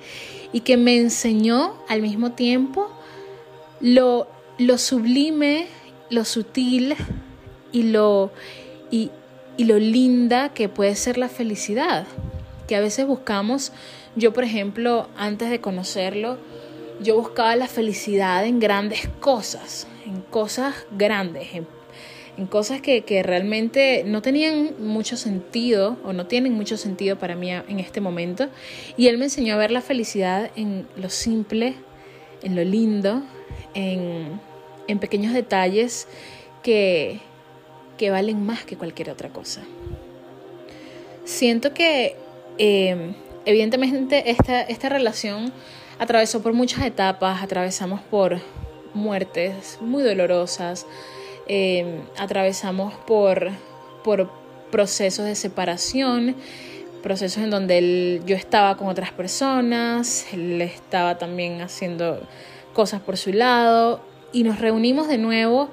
[0.53, 2.91] y que me enseñó al mismo tiempo
[3.79, 4.27] lo,
[4.59, 5.67] lo sublime
[6.11, 6.95] lo sutil
[7.71, 8.31] y lo,
[8.91, 9.09] y,
[9.57, 12.05] lo linda que puede ser la felicidad,
[12.67, 13.71] que a veces buscamos,
[14.15, 16.37] yo por ejemplo, antes de conocerlo,
[17.01, 21.67] yo buscaba la felicidad en grandes cosas, en cosas grandes, en,
[22.47, 27.51] cosas que, que, realmente no tenían mucho sentido o no tienen mucho sentido para mí
[27.51, 28.49] en este momento.
[28.97, 31.75] Y él me enseñó a ver la felicidad en lo simple,
[32.41, 33.21] en lo lindo,
[33.75, 34.39] en,
[34.87, 36.07] en pequeños detalles
[36.63, 37.19] que,
[37.97, 39.61] que valen más que cualquier otra cosa.
[41.23, 42.15] Siento que
[42.57, 43.13] em,
[43.45, 45.53] evidentemente esta, esta relación
[46.01, 48.39] atravesó por muchas etapas, atravesamos por
[48.95, 50.87] muertes muy dolorosas,
[51.47, 53.51] em, atravesamos por,
[54.03, 54.31] por
[54.71, 56.35] procesos de separación,
[57.03, 62.19] procesos en donde yo estaba con otras personas, él estaba también haciendo
[62.73, 64.01] cosas por su lado
[64.33, 65.69] y nos reunimos de nuevo.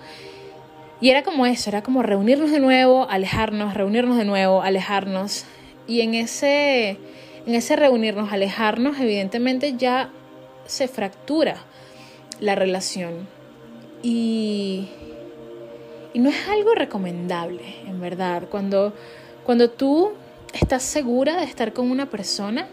[1.01, 5.47] Y era como eso, era como reunirnos de nuevo, alejarnos, reunirnos de nuevo, alejarnos.
[5.87, 6.99] Y en ese,
[7.47, 10.11] en ese reunirnos, alejarnos, evidentemente ya
[10.69, 11.57] se fractura
[12.39, 13.27] la relación.
[14.03, 14.89] Y,
[16.15, 18.45] y no es algo recomendable, en verdad.
[18.49, 18.95] Cuando,
[19.45, 20.13] cuando tú
[20.53, 22.69] estás segura de estar con una persona,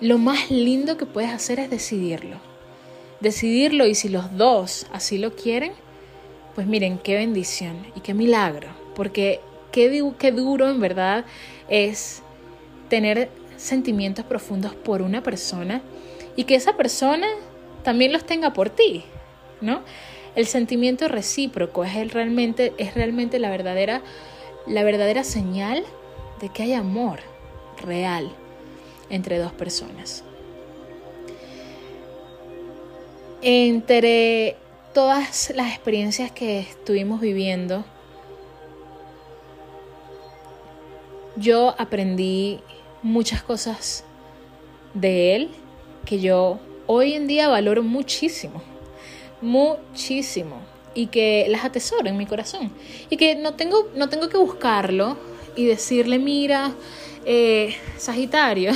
[0.00, 2.38] lo más lindo que puedes hacer es decidirlo
[3.20, 5.72] decidirlo y si los dos así lo quieren,
[6.54, 9.40] pues miren, qué bendición y qué milagro, porque
[9.72, 11.24] qué, qué duro en verdad
[11.68, 12.22] es
[12.88, 15.82] tener sentimientos profundos por una persona
[16.36, 17.26] y que esa persona
[17.82, 19.04] también los tenga por ti,
[19.60, 19.80] ¿no?
[20.34, 24.02] El sentimiento recíproco es, el realmente, es realmente la verdadera,
[24.66, 25.82] la verdadera señal
[26.40, 27.20] de que hay amor
[27.82, 28.30] real
[29.08, 30.22] entre dos personas.
[33.40, 34.56] Entre
[34.92, 37.84] todas las experiencias que estuvimos viviendo,
[41.36, 42.60] yo aprendí
[43.02, 44.04] muchas cosas
[44.94, 45.50] de él
[46.06, 48.62] que yo hoy en día valoro muchísimo,
[49.42, 50.56] muchísimo
[50.94, 52.72] y que las atesoro en mi corazón
[53.10, 55.18] y que no tengo, no tengo que buscarlo
[55.56, 56.72] y decirle, mira,
[57.26, 58.72] eh, Sagitario,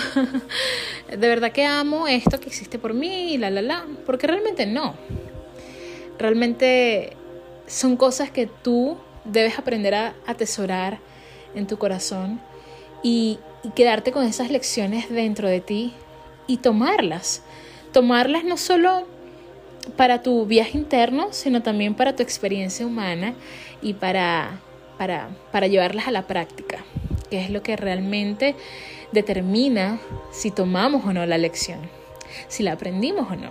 [1.09, 4.95] de verdad que amo esto que existe por mí, la, la, la, porque realmente no.
[6.19, 7.17] Realmente
[7.67, 10.99] son cosas que tú debes aprender a atesorar
[11.55, 12.41] en tu corazón
[13.03, 15.95] y, y quedarte con esas lecciones dentro de ti
[16.51, 17.43] y tomarlas.
[17.93, 19.07] Tomarlas no solo
[19.97, 23.35] para tu viaje interno, sino también para tu experiencia humana
[23.83, 24.61] y para
[25.01, 26.85] para, para llevarlas a la práctica,
[27.31, 28.55] que es lo que realmente
[29.13, 29.99] determina
[30.31, 31.79] si tomamos o no la lección,
[32.49, 33.51] si la aprendimos o no.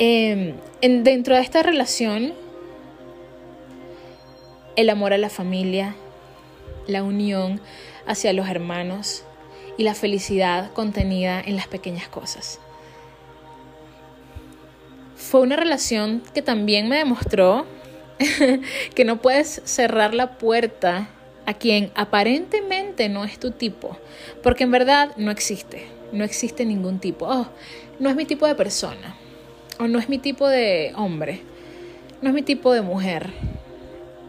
[0.00, 0.56] Em,
[1.04, 2.34] dentro de esta relación,
[4.74, 5.94] el amor a la familia,
[6.88, 7.60] la unión
[8.08, 9.22] hacia los hermanos
[9.76, 12.60] y la felicidad contenida en las pequeñas cosas.
[15.16, 17.66] Fue una relación que también me demostró
[18.94, 21.08] que no puedes cerrar la puerta
[21.46, 23.96] a quien aparentemente no es tu tipo,
[24.42, 27.26] porque en verdad no existe, no existe ningún tipo.
[27.26, 27.48] Oh,
[27.98, 29.16] no es mi tipo de persona,
[29.78, 31.42] o no es mi tipo de hombre,
[32.22, 33.30] no es mi tipo de mujer,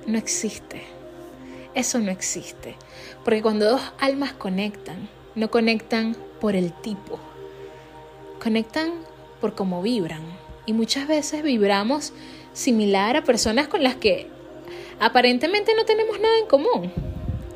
[0.05, 0.83] no existe.
[1.73, 2.75] Eso no existe,
[3.23, 7.19] porque cuando dos almas conectan, no conectan por el tipo,
[8.41, 8.93] conectan
[9.41, 10.21] por cómo vibran.
[10.65, 12.13] Y muchas veces vibramos
[12.53, 14.27] similar a personas con las que
[14.99, 16.91] aparentemente no tenemos nada en común.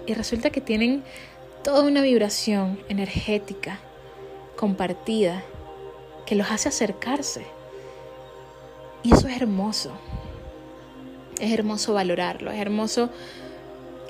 [0.06, 1.04] Y resulta que tienen
[1.64, 3.80] toda una vibración energética
[4.56, 5.44] compartida
[6.26, 7.46] que los hace acercarse.
[9.04, 9.92] Y eso es hermoso.
[11.40, 13.10] Es hermoso valorarlo, es hermoso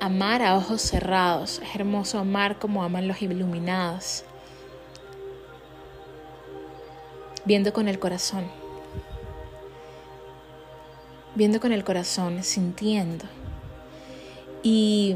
[0.01, 4.23] amar a ojos cerrados, es hermoso amar como aman los iluminados,
[7.45, 8.45] viendo con el corazón
[11.39, 13.23] viendo con el corazón, sintiendo.
[14.61, 15.15] Y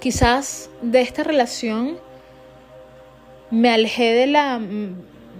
[0.00, 1.98] quizás de esta relación
[3.50, 4.60] me alejé de la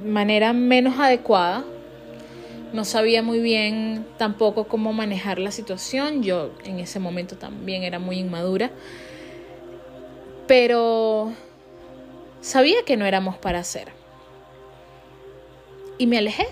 [0.04, 1.64] manera menos adecuada.
[2.72, 6.22] No sabía muy bien tampoco cómo manejar la situación.
[6.22, 8.70] Yo en ese momento también era muy inmadura.
[10.46, 11.32] Pero
[12.40, 13.88] sabía que no éramos para hacer.
[15.98, 16.46] Y me alejé.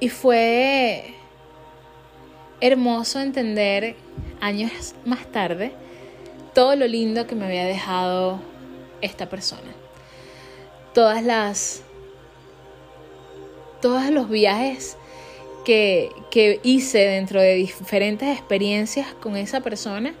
[0.00, 1.14] Y fue
[2.60, 3.96] hermoso entender
[4.40, 5.72] años más tarde
[6.56, 8.40] todo lo lindo que me había dejado
[9.02, 9.74] esta persona.
[10.94, 11.82] Todas las
[13.86, 14.96] todos los viajes
[15.64, 20.12] que, que hice dentro de diferentes experiencias con esa persona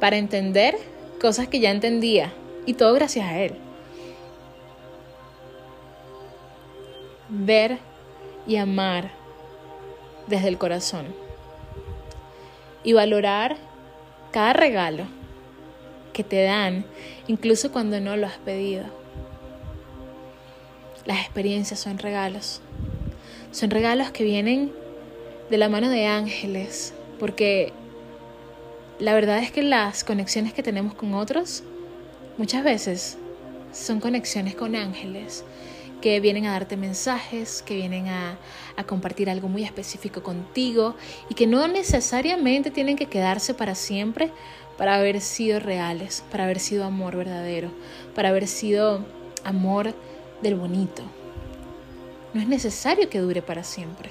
[0.00, 0.78] para entender
[1.20, 2.32] cosas que ya entendía
[2.64, 3.52] y todo gracias a él.
[7.28, 7.80] Ver
[8.46, 9.10] y amar
[10.26, 11.04] desde el corazón.
[12.82, 13.58] Y valorar
[14.30, 15.04] cada regalo
[16.14, 16.86] que te dan,
[17.26, 18.84] incluso cuando no lo has pedido.
[21.04, 22.62] Las experiencias son regalos.
[23.52, 24.72] Son regalos que vienen
[25.50, 27.72] de la mano de ángeles, porque
[28.98, 31.62] la verdad es que las conexiones que tenemos con otros
[32.38, 33.18] muchas veces
[33.70, 35.44] son conexiones con ángeles
[36.00, 38.38] que vienen a darte mensajes, que vienen a,
[38.86, 40.96] compartir algo muy específico contigo
[41.28, 44.32] y que no necesariamente tienen que quedarse para siempre
[44.76, 47.70] para haber sido reales, para haber sido amor verdadero,
[48.14, 49.04] para haber sido
[49.44, 49.94] amor
[50.42, 51.04] del bonito.
[52.34, 54.10] No es necesario que dure para siempre.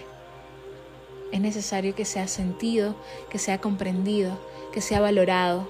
[1.31, 2.95] Es necesario que sea sentido,
[3.29, 4.37] que sea comprendido,
[4.73, 5.67] que sea valorado.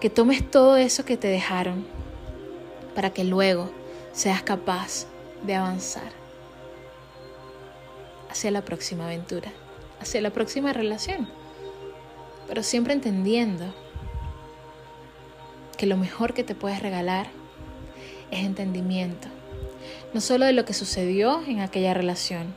[0.00, 1.86] Que tomes todo eso que te dejaron
[2.94, 3.70] para que luego
[4.12, 5.06] seas capaz
[5.42, 6.10] de avanzar
[8.30, 9.52] hacia la próxima aventura,
[10.00, 11.28] hacia la próxima relación,
[12.46, 13.74] pero siempre entendiendo
[15.76, 17.28] que lo mejor que te puedes regalar
[18.30, 19.28] es entendimiento,
[20.14, 22.54] no solo de lo que sucedió en aquella relación,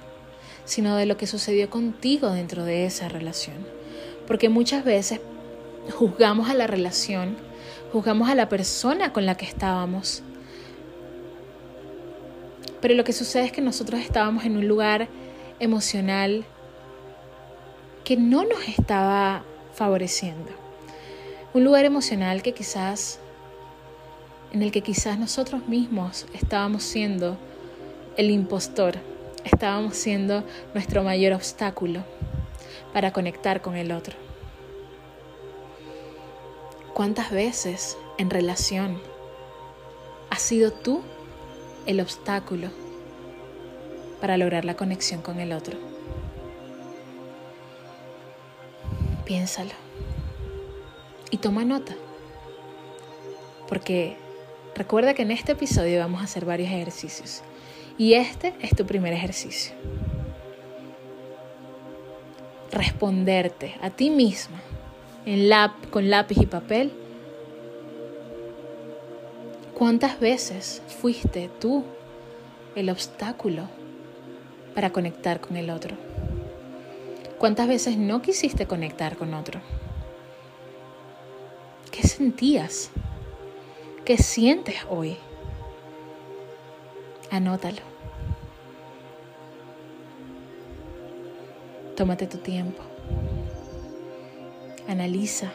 [0.66, 3.56] sino de lo que sucedió contigo dentro de esa relación,
[4.28, 5.20] porque muchas veces
[5.94, 7.36] juzgamos a la relación,
[7.92, 10.24] juzgamos a la persona con la que estábamos,
[12.80, 15.08] pero lo que sucede es que nosotros estábamos en un lugar
[15.60, 16.46] emocional
[18.04, 19.44] que no nos estaba
[19.74, 20.52] favoreciendo.
[21.54, 23.20] Un lugar emocional que quizás,
[24.52, 27.38] en el que quizás nosotros mismos estábamos siendo
[28.18, 28.96] el impostor,
[29.44, 30.44] estábamos siendo
[30.74, 32.04] nuestro mayor obstáculo
[32.94, 34.16] para conectar con el otro.
[36.94, 39.02] ¿Cuántas veces en relación
[40.30, 41.02] has sido tú
[41.86, 42.70] el obstáculo
[44.22, 45.78] para lograr la conexión con el otro.
[49.26, 49.72] Piénsalo
[51.32, 51.96] y toma nota,
[53.68, 54.18] porque
[54.82, 57.44] recuerda que en este episodio vamos a hacer varios ejercicios
[58.00, 59.74] y este es tu primer ejercicio.
[62.72, 64.60] Responderte a ti misma
[65.92, 66.92] con lápiz y papel
[69.76, 71.84] ¿Cuántas veces fuiste tú
[72.76, 73.68] el obstáculo
[74.74, 75.96] para conectar con el otro?
[77.38, 79.62] ¿Cuántas veces no quisiste conectar con otro?
[81.92, 82.90] ¿Qué sentías?
[84.12, 85.16] ¿Qué sientes hoy?
[87.30, 87.80] Anótalo.
[91.96, 92.84] Tómate tu tiempo.
[94.90, 95.54] Analiza.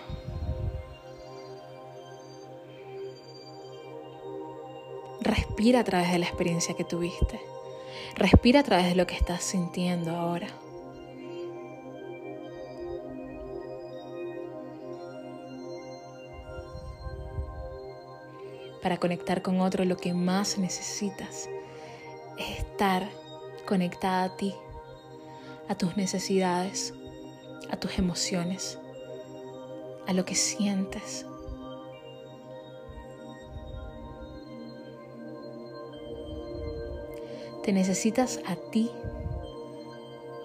[5.20, 7.38] Respira a través de la experiencia que tuviste.
[8.14, 10.48] Respira a través de lo que estás sintiendo ahora.
[18.86, 21.48] Para conectar con otro lo que más necesitas
[22.38, 23.10] es estar
[23.66, 24.54] conectada a ti,
[25.66, 26.94] a tus necesidades,
[27.68, 28.78] a tus emociones,
[30.06, 31.26] a lo que sientes.
[37.64, 38.88] Te necesitas a ti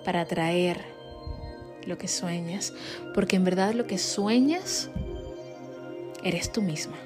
[0.04, 0.84] para atraer
[1.86, 2.74] lo que sueñas,
[3.14, 4.90] porque en verdad lo que sueñas
[6.24, 6.98] eres tú misma,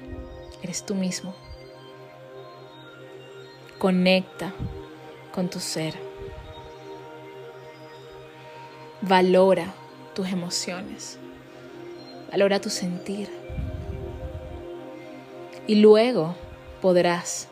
[0.62, 1.34] eres tú mismo.
[3.78, 4.52] Conecta
[5.34, 5.94] con tu ser.
[9.02, 9.74] Valora
[10.14, 11.18] tus emociones.
[12.30, 13.28] Valora tu sentir.
[15.66, 16.34] Y luego
[16.80, 17.48] podrás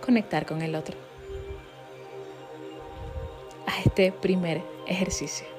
[0.00, 1.04] conectar con el otro
[3.84, 5.53] este primer ejercicio.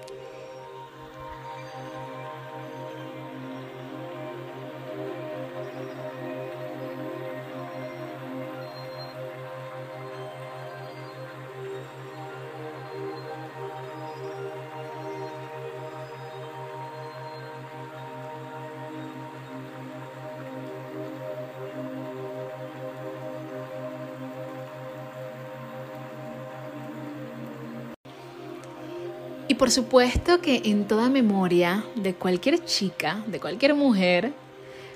[29.47, 34.33] Y por supuesto que en toda memoria de cualquier chica, de cualquier mujer,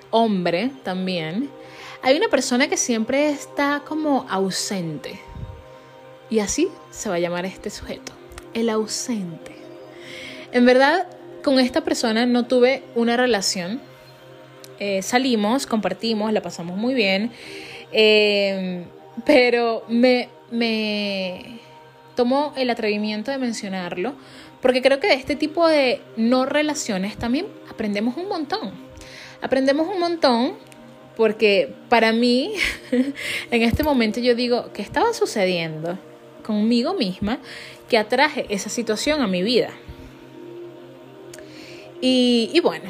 [0.10, 1.50] hombre también,
[2.02, 5.20] hay una persona que siempre está como ausente.
[6.30, 8.12] Y así se va a llamar este sujeto,
[8.54, 9.56] el ausente.
[10.52, 11.08] En verdad,
[11.43, 13.82] con esta persona no tuve una relación.
[14.80, 17.32] Eh, salimos, compartimos, la pasamos muy bien.
[17.91, 18.86] Eh,
[19.26, 21.60] pero me, me
[22.20, 24.14] tomo el atrevimiento de mencionarlo
[24.62, 28.74] porque creo que de este tipo de no relaciones también aprendemos un montón.
[29.42, 30.56] Aprendemos un montón
[31.16, 32.52] porque para mí,
[33.52, 35.98] en este momento yo digo, ¿qué estaba sucediendo
[36.46, 37.40] conmigo misma
[37.88, 39.70] que atraje esa situación a mi vida?
[42.02, 42.90] Y, y bueno,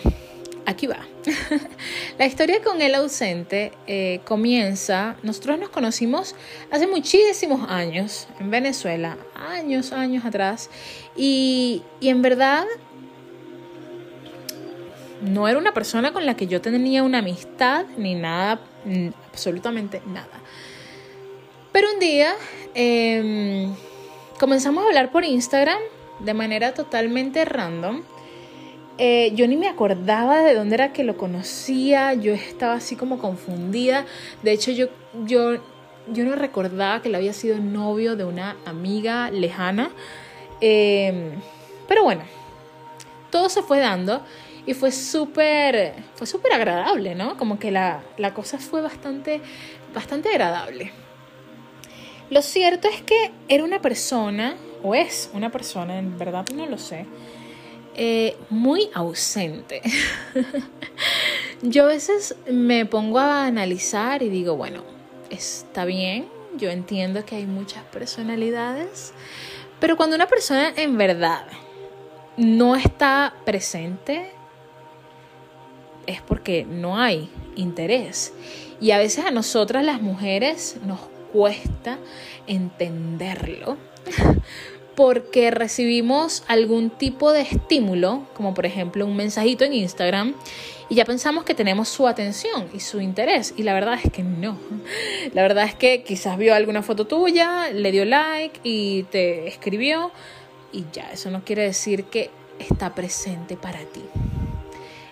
[0.69, 0.99] aquí va.
[2.17, 6.35] la historia con el ausente eh, comienza, nosotros nos conocimos
[6.71, 10.69] hace muchísimos años en Venezuela, años, años atrás,
[11.15, 12.65] y, y en verdad
[15.21, 18.61] no era una persona con la que yo tenía una amistad ni nada,
[19.31, 20.39] absolutamente nada.
[21.71, 22.33] Pero un día
[22.73, 23.73] em,
[24.39, 25.79] comenzamos a hablar por Instagram
[26.19, 28.01] de manera totalmente random
[29.01, 33.17] eh, yo ni me acordaba de dónde era que lo conocía, yo estaba así como
[33.17, 34.05] confundida.
[34.43, 34.87] De hecho, yo,
[35.25, 35.53] yo,
[36.11, 39.89] yo no recordaba que él había sido novio de una amiga lejana.
[40.59, 41.31] Em,
[41.87, 42.23] pero bueno,
[43.31, 44.21] todo se fue dando
[44.65, 47.37] y fue súper fue súper agradable, ¿no?
[47.37, 49.39] Como que la, la cosa fue bastante,
[49.93, 50.91] bastante agradable.
[52.29, 56.77] Lo cierto es que era una persona, o es una persona, en verdad no lo
[56.77, 57.05] sé,
[58.01, 59.81] eh, muy ausente.
[61.61, 64.83] yo a veces me pongo a analizar y digo, bueno,
[65.29, 69.11] está bien, yo entiendo que hay muchas personalidades,
[69.81, 71.45] pero cuando una persona en verdad
[72.37, 74.31] no está presente,
[76.07, 78.31] es porque no hay interés.
[78.79, 81.01] Y a veces a nosotras las mujeres nos
[81.33, 81.99] cuesta
[82.47, 83.75] entenderlo
[84.99, 90.35] porque recibimos algún tipo de estímulo, como por ejemplo un mensajito en Instagram,
[90.89, 93.53] y ya pensamos que tenemos su atención y su interés.
[93.55, 94.59] Y la verdad es que no.
[95.33, 100.11] La verdad es que quizás vio alguna foto tuya, le dio like y te escribió,
[100.73, 102.29] y ya, eso no quiere decir que
[102.59, 104.01] está presente para ti.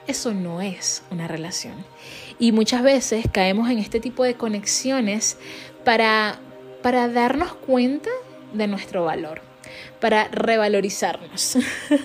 [0.05, 1.75] Eso no es una relación.
[2.39, 5.37] Y muchas veces caemos en este tipo de conexiones
[5.85, 6.41] para,
[6.83, 8.09] para darnos cuenta
[8.51, 9.46] de nuestro valor
[9.99, 11.57] para revalorizarnos,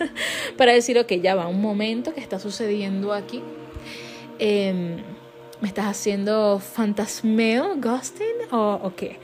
[0.57, 3.43] para decir, ok, ya va un momento que está sucediendo aquí.
[4.39, 4.97] Em,
[5.61, 9.21] ¿Me estás haciendo fantasmeo, ghosting o, qué?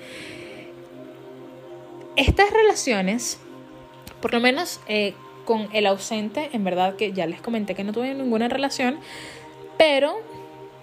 [2.14, 3.38] Estas relaciones,
[4.20, 5.14] por lo menos eh,
[5.44, 9.00] con el ausente, en verdad que ya les comenté que no tuve ninguna relación,
[9.78, 10.20] pero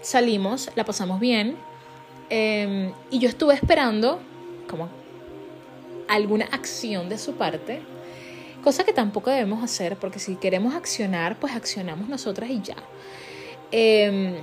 [0.02, 1.56] salimos, la pasamos bien
[2.30, 4.20] em, y yo estuve esperando
[4.70, 4.90] como
[6.08, 7.82] alguna acción de su parte,
[8.64, 12.76] cosa que tampoco debemos hacer porque si queremos accionar, pues accionamos nosotras y ya.
[13.72, 14.36] Em,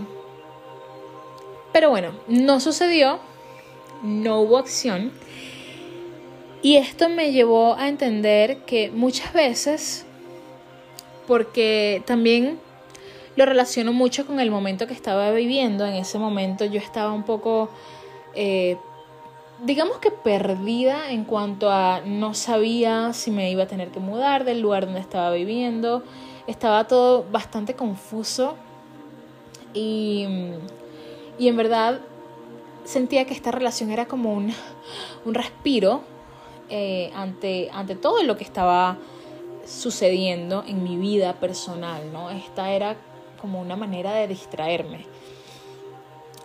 [1.72, 3.18] pero bueno, no sucedió,
[4.02, 5.12] no hubo acción.
[6.60, 10.04] Y esto me llevó a entender que muchas veces,
[11.26, 12.60] porque también
[13.34, 17.24] lo relaciono mucho con el momento que estaba viviendo, en ese momento yo estaba un
[17.24, 17.70] poco,
[18.34, 18.76] eh,
[19.62, 24.44] digamos que perdida en cuanto a no sabía si me iba a tener que mudar
[24.44, 26.02] del lugar donde estaba viviendo,
[26.46, 28.56] estaba todo bastante confuso
[29.72, 30.26] y,
[31.38, 32.00] y en verdad
[32.84, 34.52] sentía que esta relación era como un,
[35.24, 36.02] un respiro
[36.68, 38.98] eh, ante, ante todo lo que estaba
[39.66, 42.30] sucediendo en mi vida personal, ¿no?
[42.30, 42.96] Esta era
[43.40, 45.06] como una manera de distraerme.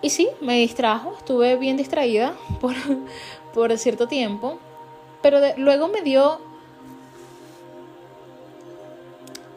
[0.01, 2.75] Y sí, me distrajo, estuve bien distraída por,
[3.53, 4.59] por cierto tiempo,
[5.21, 6.39] pero luego me dio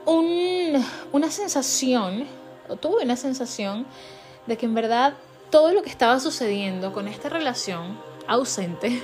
[0.06, 2.26] un, una sensación
[2.76, 3.86] tuve una sensación
[4.46, 5.14] de que en verdad
[5.50, 9.02] todo lo que estaba sucediendo con esta relación ausente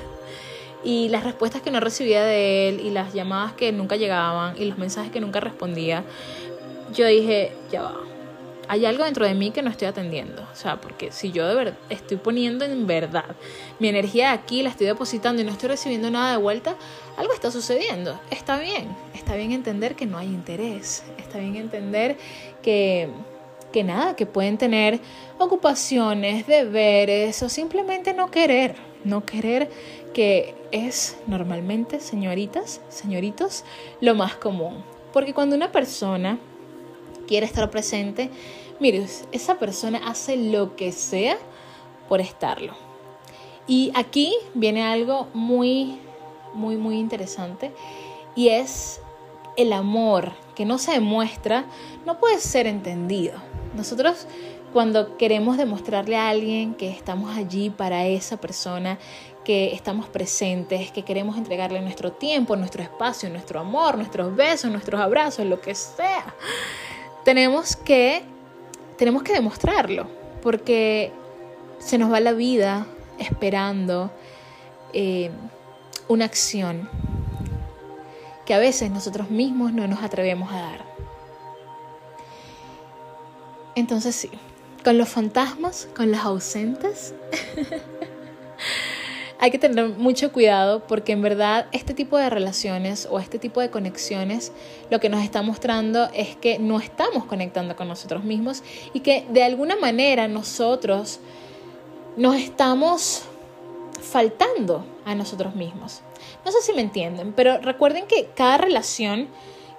[0.84, 4.66] y las respuestas que no recibía de él y las llamadas que nunca llegaban y
[4.66, 6.04] los mensajes que nunca respondía,
[6.94, 7.96] yo dije, ya va,
[8.68, 10.42] hay algo dentro de mí que no estoy atendiendo.
[10.52, 13.36] O sea, porque si yo de verdad estoy poniendo en verdad
[13.78, 16.76] mi energía aquí, la estoy depositando y no estoy recibiendo nada de vuelta,
[17.16, 18.18] algo está sucediendo.
[18.30, 22.16] Está bien, está bien entender que no hay interés, está bien entender
[22.62, 23.08] que
[23.72, 25.00] que nada, que pueden tener
[25.38, 29.68] ocupaciones, deberes o simplemente no querer, no querer
[30.14, 33.64] que es normalmente, señoritas, señoritos,
[34.00, 34.82] lo más común.
[35.12, 36.38] Porque cuando una persona
[37.26, 38.30] quiere estar presente,
[38.80, 41.36] mire, esa persona hace lo que sea
[42.08, 42.74] por estarlo.
[43.66, 45.98] Y aquí viene algo muy,
[46.54, 47.72] muy, muy interesante
[48.34, 49.00] y es
[49.56, 51.64] el amor que no se demuestra,
[52.04, 53.34] no puede ser entendido.
[53.74, 54.26] Nosotros
[54.72, 58.98] cuando queremos demostrarle a alguien que estamos allí para esa persona,
[59.42, 65.00] que estamos presentes, que queremos entregarle nuestro tiempo, nuestro espacio, nuestro amor, nuestros besos, nuestros
[65.00, 66.34] abrazos, lo que sea,
[67.26, 68.22] tenemos que,
[68.96, 70.08] tenemos que demostrarlo,
[70.42, 71.10] porque
[71.80, 72.86] se nos va la vida
[73.18, 74.12] esperando
[74.92, 75.32] eh,
[76.06, 76.88] una acción
[78.44, 80.84] que a veces nosotros mismos no nos atrevemos a dar.
[83.74, 84.30] Entonces sí,
[84.84, 87.12] con los fantasmas, con las ausentes,
[89.38, 93.60] hay que tener mucho cuidado porque en verdad este tipo de relaciones o este tipo
[93.60, 94.52] de conexiones
[94.90, 98.62] lo que nos está mostrando es que no estamos conectando con nosotros mismos
[98.94, 101.20] y que de alguna manera nosotros
[102.16, 103.24] nos estamos
[104.00, 106.00] faltando a nosotros mismos.
[106.44, 109.28] No sé si me entienden, pero recuerden que cada relación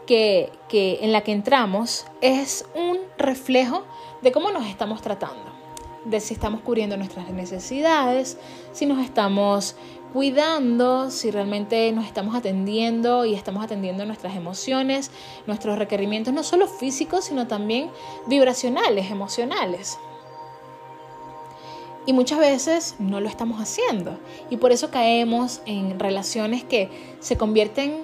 [0.05, 3.83] que, en la que entramos es un reflejo
[4.21, 5.51] de cómo nos estamos tratando,
[6.09, 8.37] de si estamos cubriendo nuestras necesidades,
[8.71, 9.75] si nos estamos
[10.13, 15.11] cuidando, si realmente nos estamos atendiendo y estamos atendiendo nuestras emociones,
[15.45, 17.91] nuestros requerimientos, no solo físicos, sino también
[18.25, 19.99] vibracionales, emocionales.
[22.05, 24.17] Y muchas veces no lo estamos haciendo.
[24.49, 26.89] Y por eso caemos en relaciones que
[27.19, 27.97] se convierten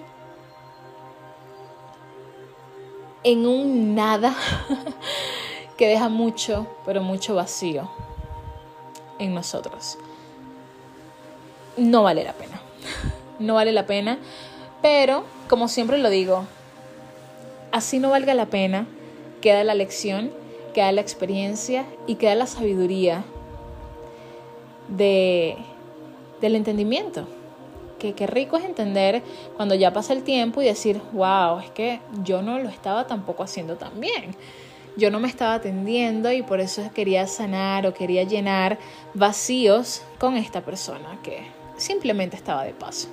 [3.23, 4.35] en un nada
[5.83, 7.89] que deja mucho, pero mucho vacío
[9.19, 9.97] en nosotros.
[11.75, 12.61] No vale la pena.
[13.37, 14.17] No vale la pena.
[14.81, 16.45] Pero, como siempre lo digo,
[17.73, 18.87] así no valga la pena,
[19.41, 20.31] queda la lección,
[20.73, 23.25] queda la experiencia y queda la sabiduría
[24.87, 25.57] de,
[26.39, 27.27] del entendimiento.
[27.99, 29.21] Que qué rico es entender
[29.57, 33.43] cuando ya pasa el tiempo y decir, wow, es que yo no lo estaba tampoco
[33.43, 34.33] haciendo tan bien.
[34.95, 38.77] Yo no me estaba atendiendo y por eso quería sanar o quería llenar
[39.13, 43.07] vacíos con esta persona que simplemente estaba de paso.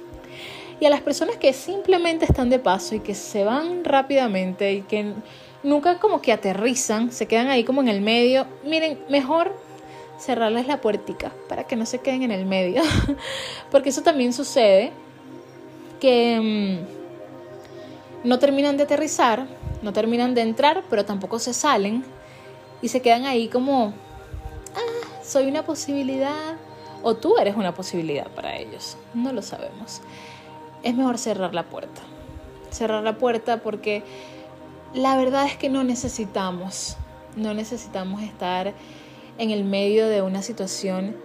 [0.79, 4.83] Y a las personas que simplemente están de paso y que se van rápidamente y
[4.83, 5.13] que
[5.63, 9.55] nunca como que aterrizan, se quedan ahí como en el medio, miren, mejor
[10.19, 12.83] cerrarles la puertica para que no se queden en el medio.
[13.71, 14.93] Porque eso también sucede
[16.01, 16.79] que
[18.25, 19.47] mm, no terminan de aterrizar,
[19.83, 22.05] no terminan de entrar, pero tampoco se salen
[22.83, 23.95] y se quedan ahí como,
[24.75, 26.57] ah, soy una posibilidad
[27.03, 28.97] o tú eres una posibilidad para ellos.
[29.15, 30.01] No lo sabemos.
[30.83, 32.03] Es mejor cerrar la puerta.
[32.71, 34.05] cerrar la puerta porque
[34.95, 36.97] la verdad es que no necesitamos,
[37.37, 38.75] no necesitamos estar
[39.39, 41.17] en el medio de una situación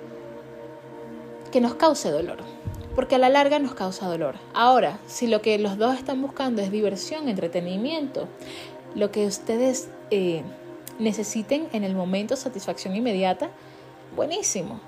[1.51, 2.39] que nos cause dolor,
[2.96, 4.36] porque a la larga nos causa dolor.
[4.54, 8.28] Ahora, si lo que los dos están buscando es diversión, entretenimiento,
[8.96, 10.43] lo que ustedes eh,
[10.98, 13.50] necesiten en el momento, satisfacción inmediata,
[14.16, 14.80] buenísimo.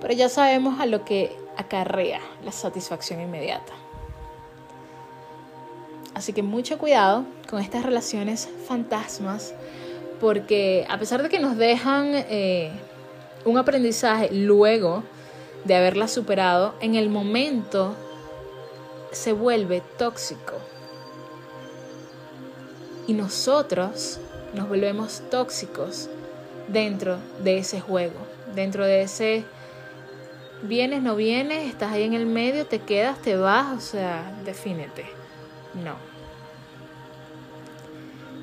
[0.00, 3.72] Pero ya sabemos a lo que acarrea la satisfacción inmediata.
[6.14, 9.52] Así que mucho cuidado con estas relaciones fantasmas,
[10.20, 12.70] porque a pesar de que nos dejan eh,
[13.44, 15.02] un aprendizaje luego
[15.66, 17.94] de haberla superado, en el momento
[19.10, 20.54] se vuelve tóxico.
[23.06, 24.18] Y nosotros
[24.54, 26.08] nos volvemos tóxicos
[26.68, 28.18] dentro de ese juego,
[28.54, 29.44] dentro de ese
[30.62, 35.04] vienes, no vienes, estás ahí en el medio, te quedas, te vas, o sea, defínete.
[35.74, 35.96] No.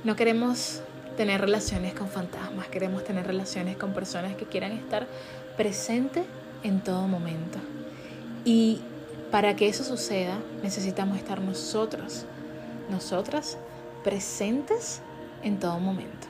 [0.04, 0.82] No queremos
[1.18, 5.08] tener relaciones con fantasmas, queremos tener relaciones con personas que quieran estar
[5.56, 6.26] presentes
[6.64, 7.60] en todo momento.
[8.46, 8.82] Y
[9.32, 12.26] para que eso suceda, necesitamos estar nosotros,
[12.90, 13.58] nosotras,
[14.04, 15.02] presentes
[15.44, 16.28] en todo momento.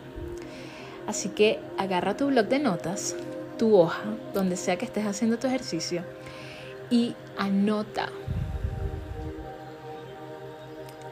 [1.07, 3.15] Así que agarra tu blog de notas,
[3.57, 4.03] tu hoja,
[4.33, 6.03] donde sea que estés haciendo tu ejercicio,
[6.89, 8.09] y anota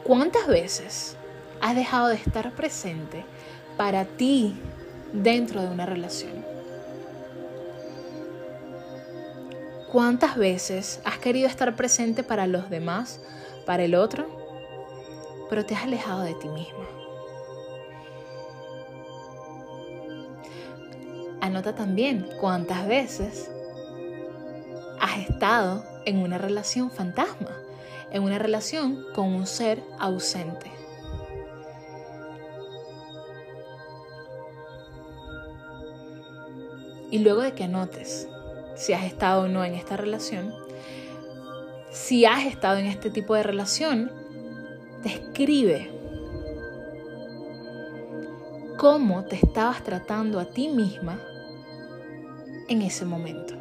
[0.04, 1.16] cuántas veces
[1.60, 3.24] has dejado de estar presente
[3.76, 4.54] para ti
[5.12, 6.41] dentro de una relación.
[9.92, 13.20] ¿Cuántas veces has querido estar presente para los demás,
[13.66, 14.26] para el otro,
[15.50, 16.86] pero te has alejado de ti misma?
[21.42, 23.50] Anota también cuántas veces
[24.98, 27.54] has estado en una relación fantasma,
[28.10, 30.72] en una relación con un ser ausente.
[37.10, 38.26] Y luego de que anotes
[38.76, 40.54] si has estado o no en esta relación,
[41.90, 44.10] si has estado en este tipo de relación,
[45.02, 45.90] describe
[48.78, 51.20] cómo te estabas tratando a ti misma
[52.68, 53.54] en ese momento.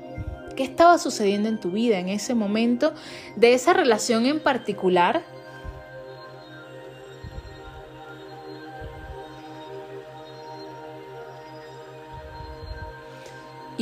[0.55, 2.93] ¿Qué estaba sucediendo en tu vida en ese momento
[3.35, 5.23] de esa relación en particular?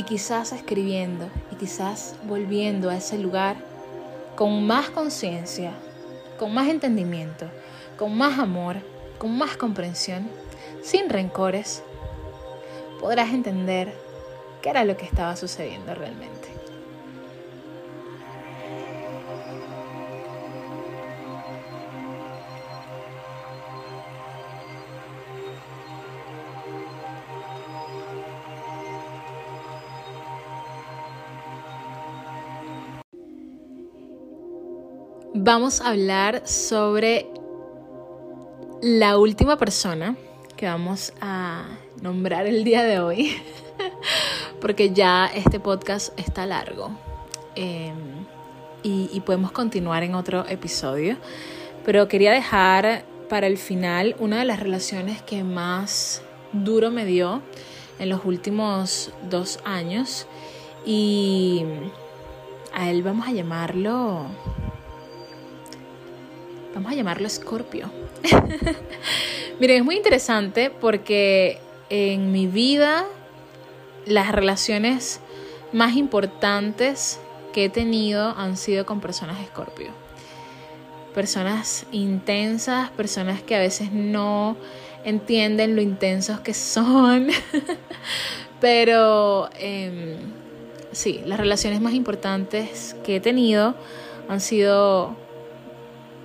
[0.00, 3.58] Y quizás escribiendo y quizás volviendo a ese lugar
[4.34, 5.72] con más conciencia,
[6.38, 7.44] con más entendimiento,
[7.98, 8.76] con más amor,
[9.18, 10.26] con más comprensión,
[10.82, 11.82] sin rencores,
[12.98, 13.92] podrás entender
[14.62, 16.39] qué era lo que estaba sucediendo realmente.
[35.32, 37.26] Vamos a hablar sobre
[38.82, 40.16] la última persona
[40.56, 41.64] que vamos a
[42.02, 43.36] nombrar el día de hoy.
[44.60, 46.90] porque ya este podcast está largo
[47.54, 48.26] em,
[48.82, 51.16] y, podemos continuar en otro episodio.
[51.84, 56.22] Pero quería dejar para el final una de las relaciones que más
[56.52, 57.42] duro me dio
[57.98, 60.26] en los últimos dos años
[60.84, 61.64] y
[62.72, 64.26] a él vamos a llamarlo
[66.74, 67.90] vamos a llamarlo Scorpio
[69.60, 71.58] miren es muy interesante porque
[71.90, 73.04] en mi vida
[74.06, 75.20] las relaciones
[75.72, 77.20] más importantes
[77.52, 79.88] que he tenido han sido con personas escorpio.
[81.14, 84.56] Personas intensas, personas que a veces no
[85.04, 87.28] entienden lo intensos que son.
[88.60, 90.16] Pero em,
[90.92, 93.74] sí, las relaciones más importantes que he tenido
[94.28, 95.16] han sido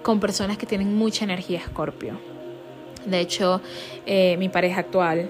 [0.05, 2.19] con personas que tienen mucha energía escorpio.
[3.07, 3.59] De hecho,
[4.05, 5.27] eh, mi pareja actual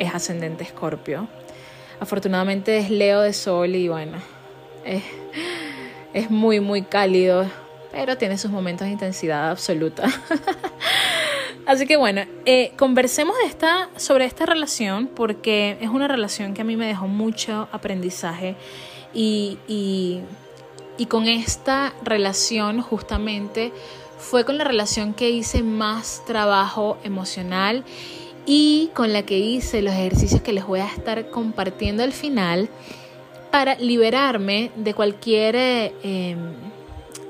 [0.00, 1.28] es ascendente escorpio.
[2.00, 4.18] Afortunadamente es Leo de Sol y bueno,
[4.84, 7.46] es, muy, muy cálido,
[7.92, 10.08] pero tiene sus momentos de intensidad absoluta.
[11.66, 16.62] Así que bueno, eh, conversemos de esta, sobre esta relación porque es una relación que
[16.62, 18.56] a mí me dejó mucho aprendizaje
[19.14, 20.22] y, y,
[20.98, 23.72] y con esta relación justamente
[24.20, 27.84] fue con la relación que hice más trabajo emocional
[28.46, 32.68] y con la que hice los ejercicios que les voy a estar compartiendo al final
[33.50, 36.52] para liberarme de cualquier, eh, em,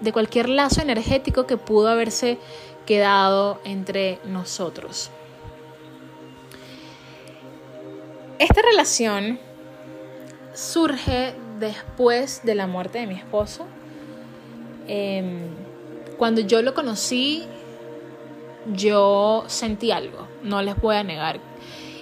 [0.00, 2.38] de cualquier lazo energético que pudo haberse
[2.86, 5.10] quedado entre nosotros.
[8.38, 9.38] Esta relación
[10.54, 13.66] surge después de la muerte de mi esposo.
[14.88, 15.69] Em,
[16.20, 17.44] cuando yo lo conocí,
[18.74, 21.40] yo sentí algo, no les voy a negar.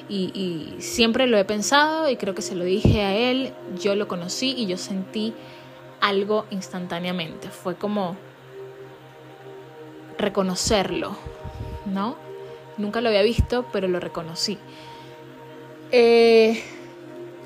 [0.09, 4.09] Y, siempre lo he pensado y creo que se lo dije a él, yo lo
[4.09, 5.35] conocí y yo sentí
[6.01, 7.49] algo instantáneamente.
[7.49, 8.17] Fue como
[10.19, 11.17] reconocerlo,
[11.87, 12.17] ¿no?
[12.77, 14.59] Nunca lo había visto, pero lo reconocí.
[15.93, 16.61] Eh,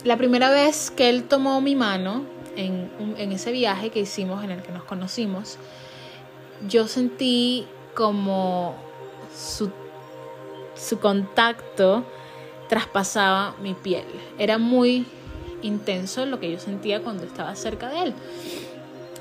[0.04, 2.22] la primera vez que él tomó mi mano
[2.56, 5.58] en, en ese viaje que hicimos en el que nos conocimos,
[6.68, 8.74] yo sentí como
[9.34, 9.70] su,
[10.74, 12.04] su contacto
[12.68, 14.06] traspasaba mi piel.
[14.38, 15.06] Era muy
[15.62, 18.14] intenso lo que yo sentía cuando estaba cerca de él.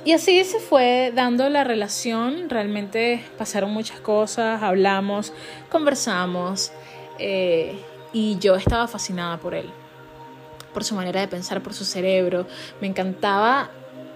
[0.03, 5.31] Y así se fue dando la relación, realmente pasaron muchas cosas, hablamos,
[5.69, 6.71] conversamos
[7.19, 7.79] eh,
[8.11, 9.69] y yo estaba fascinada por él,
[10.73, 12.47] por su manera de pensar, por su cerebro.
[12.79, 13.69] Me encantaba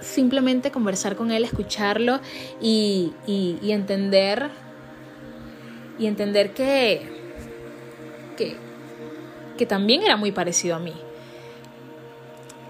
[0.05, 2.19] simplemente conversar con él, escucharlo
[2.61, 4.51] y, y entender
[5.97, 7.07] y entender que,
[9.57, 10.93] que, también era muy parecido a mí.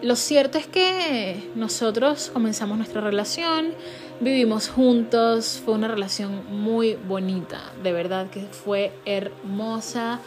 [0.01, 3.73] Lo cierto es que nosotros comenzamos nuestra relación,
[4.19, 10.19] vivimos juntos, fue una relación muy bonita, de verdad que fue hermosa,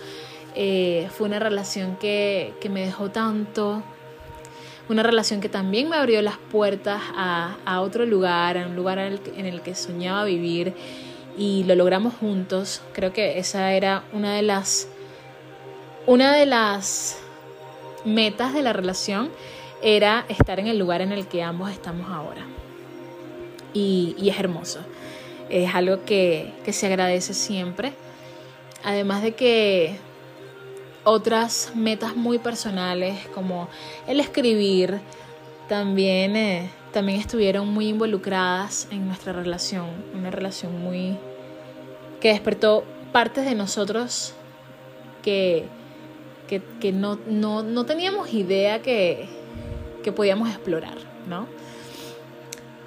[0.56, 3.82] eh, fue una relación que, me dejó tanto,
[4.88, 9.46] una relación que también me abrió las puertas a, otro lugar, a un lugar en
[9.46, 10.74] el que soñaba vivir
[11.36, 12.82] y lo logramos juntos.
[12.92, 14.88] Creo que esa era una de las
[16.08, 17.18] una de las
[18.06, 19.30] metas de la relación
[19.82, 22.46] era estar en el lugar en el que ambos estamos ahora.
[23.74, 24.80] Y, es hermoso.
[25.50, 27.92] Es algo que, se agradece siempre.
[28.82, 29.96] Además de que
[31.08, 33.68] otras metas muy personales como
[34.06, 35.00] el escribir
[35.68, 39.86] también, eh, también estuvieron muy involucradas en nuestra relación.
[40.14, 41.16] Una relación muy,
[42.20, 44.34] que despertó partes de nosotros
[45.22, 45.66] que,
[46.46, 49.28] que, no, no, teníamos idea que,
[50.02, 50.96] que podíamos explorar,
[51.28, 51.46] ¿no?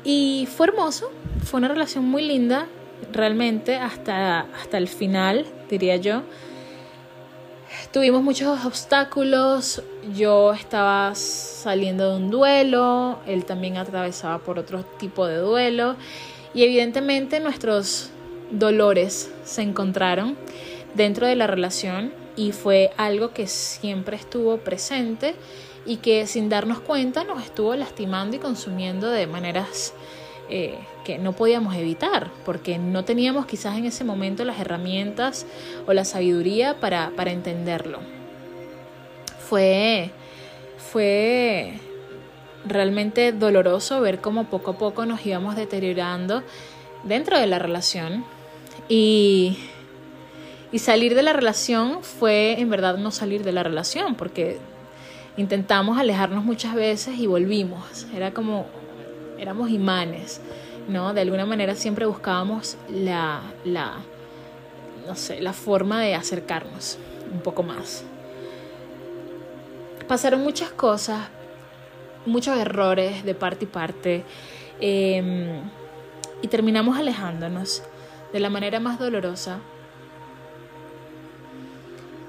[0.03, 1.11] Y fue hermoso,
[1.43, 2.67] fue una relación muy linda,
[3.11, 6.23] realmente, hasta, hasta el final, diría yo.
[7.93, 9.83] Tuvimos muchos obstáculos,
[10.15, 15.97] yo estaba saliendo de un duelo, él también atravesaba por otro tipo de duelo.
[16.53, 18.09] Y evidentemente nuestros
[18.49, 20.37] dolores se encontraron
[20.95, 25.35] dentro de la relación y fue algo que siempre estuvo presente
[25.85, 29.93] y que sin darnos cuenta nos estuvo lastimando y consumiendo de maneras
[30.51, 35.47] eh, que no podíamos evitar, porque no teníamos quizás en ese momento las herramientas
[35.87, 37.99] o la sabiduría para, para entenderlo.
[39.49, 40.11] Fue,
[40.77, 41.79] fue
[42.65, 46.43] realmente doloroso ver cómo poco a poco nos íbamos deteriorando
[47.03, 48.23] dentro de la relación
[48.87, 49.57] y,
[50.77, 54.57] salir de la relación fue en verdad no salir de la relación, porque
[55.37, 58.07] intentamos alejarnos muchas veces y volvimos.
[58.13, 58.65] Era como,
[59.41, 60.39] éramos imanes,
[60.87, 61.13] ¿no?
[61.13, 63.95] De alguna manera siempre buscábamos la, la,
[65.07, 66.99] no sé, la forma de acercarnos
[67.33, 68.03] un poco más.
[70.07, 71.27] Pasaron muchas cosas,
[72.27, 74.23] muchos errores de parte y parte,
[74.79, 75.61] em,
[76.43, 77.81] y terminamos alejándonos
[78.31, 79.57] de la manera más dolorosa.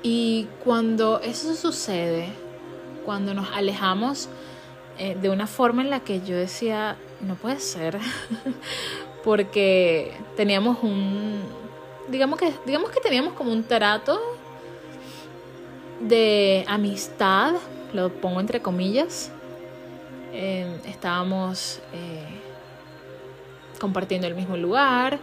[0.02, 2.28] Y cuando eso sucede,
[3.04, 4.30] cuando nos alejamos
[5.03, 7.98] eh, de una forma en la que yo decía, no puede ser,
[9.24, 11.40] porque teníamos un,
[12.07, 14.20] digamos que, digamos que teníamos como un trato
[15.98, 17.55] de amistad,
[17.92, 19.32] lo pongo entre comillas,
[20.32, 22.38] eh, estábamos eh,
[23.80, 25.18] compartiendo el mismo lugar,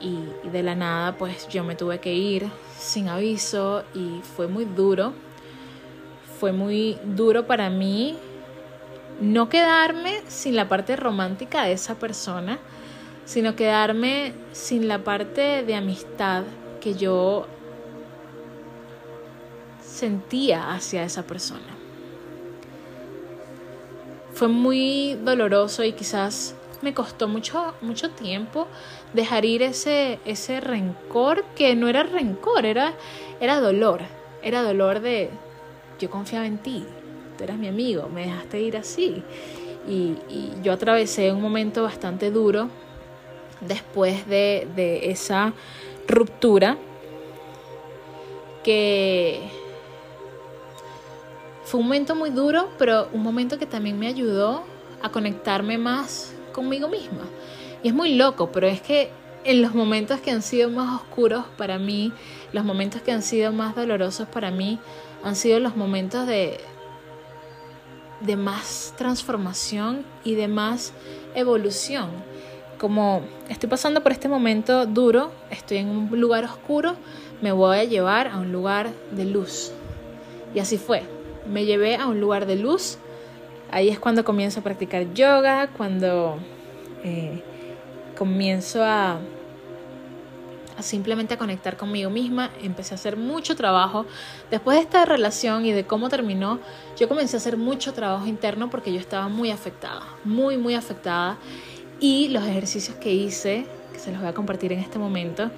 [0.00, 0.18] y,
[0.48, 5.12] de la nada pues yo me tuve que ir sin aviso y fue muy duro.
[6.40, 8.18] Fue muy duro para mí
[9.20, 12.58] no quedarme sin la parte romántica de esa persona,
[13.24, 16.44] sino quedarme sin la parte de amistad
[16.80, 17.46] que yo
[19.80, 21.60] sentía hacia esa persona.
[24.34, 28.66] Fue muy doloroso y quizás me costó mucho, mucho tiempo
[29.12, 32.94] dejar ir ese, ese rencor que no era rencor, era,
[33.40, 34.00] era dolor.
[34.42, 35.30] Era dolor de
[36.00, 36.84] yo confiaba en ti,
[37.42, 39.22] tú eras mi amigo, me dejaste ir así.
[39.88, 40.14] Y,
[40.62, 42.68] yo atravesé un momento bastante duro
[43.60, 45.52] después de, esa
[46.06, 46.76] ruptura
[48.62, 49.40] que
[51.64, 54.62] fue un momento muy duro, pero un momento que también me ayudó
[55.02, 57.24] a conectarme más conmigo misma.
[57.82, 59.10] Y es muy loco, pero es que
[59.42, 62.12] en los momentos que han sido más oscuros para mí,
[62.52, 64.78] los momentos que han sido más dolorosos para mí,
[65.24, 66.60] han sido los momentos de,
[68.24, 70.92] de más transformación y de más
[71.34, 72.10] evolución.
[72.78, 76.96] Como estoy pasando por este momento duro, estoy en un lugar oscuro,
[77.40, 79.72] me voy a llevar a un lugar de luz.
[80.54, 81.02] Y así fue.
[81.50, 82.98] Me llevé a un lugar de luz.
[83.70, 86.38] Ahí es cuando comienzo a practicar yoga, cuando
[87.04, 87.42] eh,
[88.16, 89.18] comienzo a, a
[90.80, 94.06] simplemente a conectar conmigo misma, empecé a hacer mucho trabajo.
[94.50, 96.60] Después de esta relación y de cómo terminó,
[96.98, 101.36] yo comencé a hacer mucho trabajo interno porque yo estaba muy afectada, muy, muy afectada.
[102.00, 105.50] Y los ejercicios que hice, que se los voy a compartir en este momento,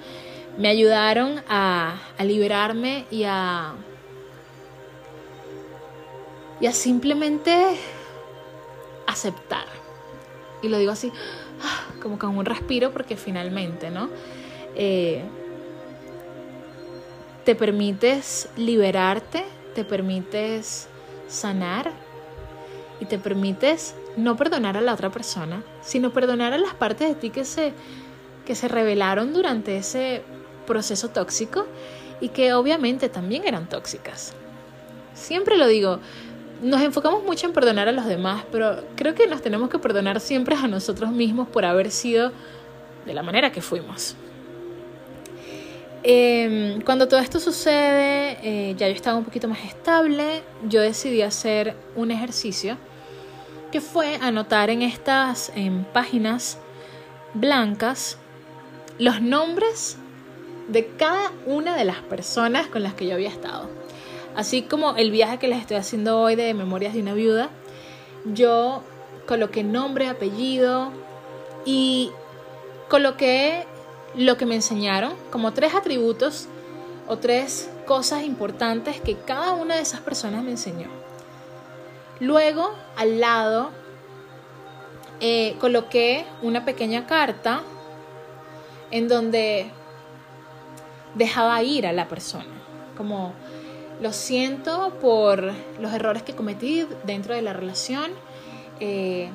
[0.57, 3.73] me ayudaron a, liberarme y a,
[6.59, 7.77] y a simplemente
[9.07, 9.65] aceptar.
[10.61, 11.11] Y lo digo así,
[12.01, 14.09] como con un respiro porque finalmente, ¿no?
[14.75, 15.23] Eh,
[17.45, 19.45] te permites liberarte,
[19.75, 20.87] te permites
[21.27, 21.91] sanar
[22.99, 27.15] y te permites no perdonar a la otra persona, sino perdonar a las partes de
[27.15, 27.73] ti que se,
[28.45, 30.23] que se revelaron durante ese
[30.65, 31.65] proceso tóxico
[32.19, 34.33] y que obviamente también eran tóxicas.
[35.13, 35.99] Siempre lo digo,
[36.61, 40.19] nos enfocamos mucho en perdonar a los demás, pero creo que nos tenemos que perdonar
[40.19, 42.31] siempre a nosotros mismos por haber sido
[43.05, 44.15] de la manera que fuimos.
[46.07, 51.23] Em, cuando todo esto sucede, eh, ya yo estaba un poquito más estable, yo decidí
[51.23, 52.77] hacer un ejercicio
[53.71, 55.51] que fue anotar en estas
[55.93, 56.59] páginas
[57.33, 58.19] blancas
[58.99, 59.97] los nombres
[60.67, 63.67] de cada una de las personas con las que yo había estado.
[64.35, 67.49] Así como el viaje que les estoy haciendo hoy de Memorias de una viuda,
[68.25, 68.83] yo
[69.25, 70.91] coloqué nombre, apellido
[71.65, 72.11] y
[72.89, 73.65] coloqué
[74.17, 76.47] lo que me enseñaron como tres atributos
[77.07, 80.87] o tres cosas importantes que cada una de esas personas me enseñó.
[82.19, 83.71] Luego, al lado,
[85.19, 87.61] eh, coloqué una pequeña carta
[88.91, 89.69] en donde
[91.15, 92.45] dejaba ir a la persona,
[92.97, 93.33] como
[94.01, 98.11] lo siento por los errores que cometí dentro de la relación.
[98.79, 99.29] Eh,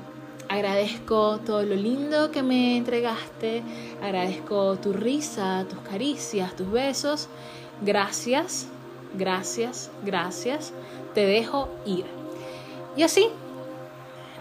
[0.51, 3.63] agradezco todo lo lindo que me entregaste.
[4.03, 7.29] Agradezco tu risa, tus caricias, tus besos.
[7.81, 8.67] Gracias,
[9.15, 10.73] gracias, gracias.
[11.15, 12.05] Te dejo ir.
[12.97, 13.29] Y así,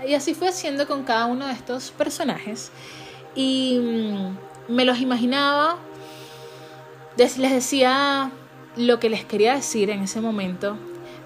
[0.05, 2.72] y así fue haciendo con cada uno de estos personajes.
[3.36, 5.78] Y mm, me los imaginaba.
[7.18, 8.32] Les decía
[8.76, 10.78] lo que les quería decir en ese momento,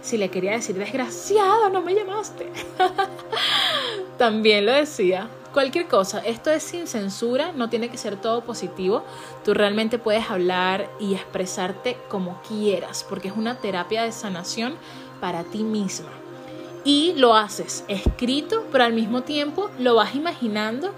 [0.03, 2.51] si le quería decir, desgraciado, no me llamaste,
[4.17, 5.29] también lo decía.
[5.53, 9.03] Cualquier cosa, esto es sin censura, no tiene que ser todo positivo.
[9.45, 14.75] Tú realmente puedes hablar y expresarte como quieras, porque es una terapia de sanación
[15.21, 16.09] para ti misma.
[16.83, 20.93] Y lo haces escrito, pero al mismo tiempo lo vas imaginando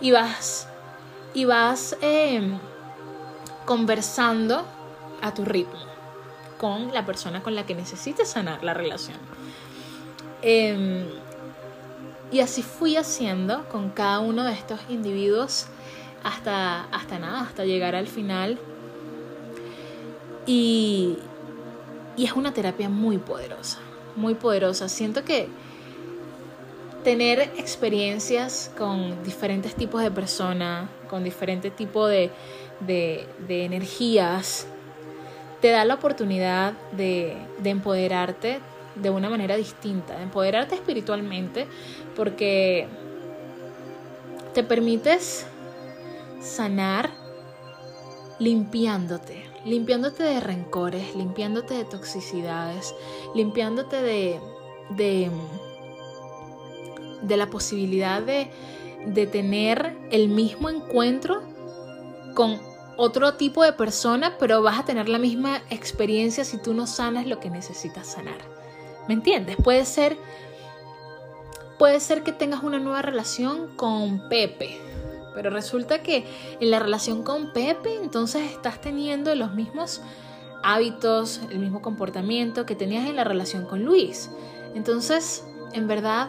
[0.00, 0.68] y vas,
[1.34, 2.58] y vas em,
[3.66, 4.64] conversando
[5.20, 5.85] a tu ritmo
[6.58, 9.18] con la persona con la que necesites sanar la relación.
[10.42, 11.06] Em,
[12.32, 15.66] y así fui haciendo con cada uno de estos individuos
[16.22, 18.58] hasta, hasta nada, hasta llegar al final.
[20.46, 21.18] Y,
[22.16, 23.78] y es una terapia muy poderosa,
[24.16, 24.88] muy poderosa.
[24.88, 25.48] Siento que
[27.04, 32.30] tener experiencias con diferentes tipos de personas, con diferentes tipos de,
[32.80, 34.66] de, de energías,
[35.60, 38.60] te da la oportunidad de, empoderarte
[38.94, 41.66] de una manera distinta, de empoderarte espiritualmente,
[42.14, 42.88] porque
[44.54, 45.46] te permites
[46.40, 47.10] sanar
[48.38, 52.94] limpiándote, limpiándote de rencores, limpiándote de toxicidades,
[53.34, 54.40] limpiándote de,
[54.90, 55.30] de,
[57.22, 58.50] de la posibilidad de,
[59.06, 61.42] de tener el mismo encuentro
[62.34, 62.58] con
[62.96, 67.26] otro tipo de persona, pero vas a tener la misma experiencia si tú no sanas
[67.26, 68.38] lo que necesitas sanar.
[69.08, 69.56] ¿Me entiendes?
[69.56, 70.16] Puede ser
[71.78, 74.80] puede ser que tengas una nueva relación con Pepe,
[75.34, 76.24] pero resulta que
[76.58, 80.00] en la relación con Pepe entonces estás teniendo los mismos
[80.62, 84.30] hábitos, el mismo comportamiento que tenías en la relación con Luis.
[84.74, 86.28] Entonces, en verdad,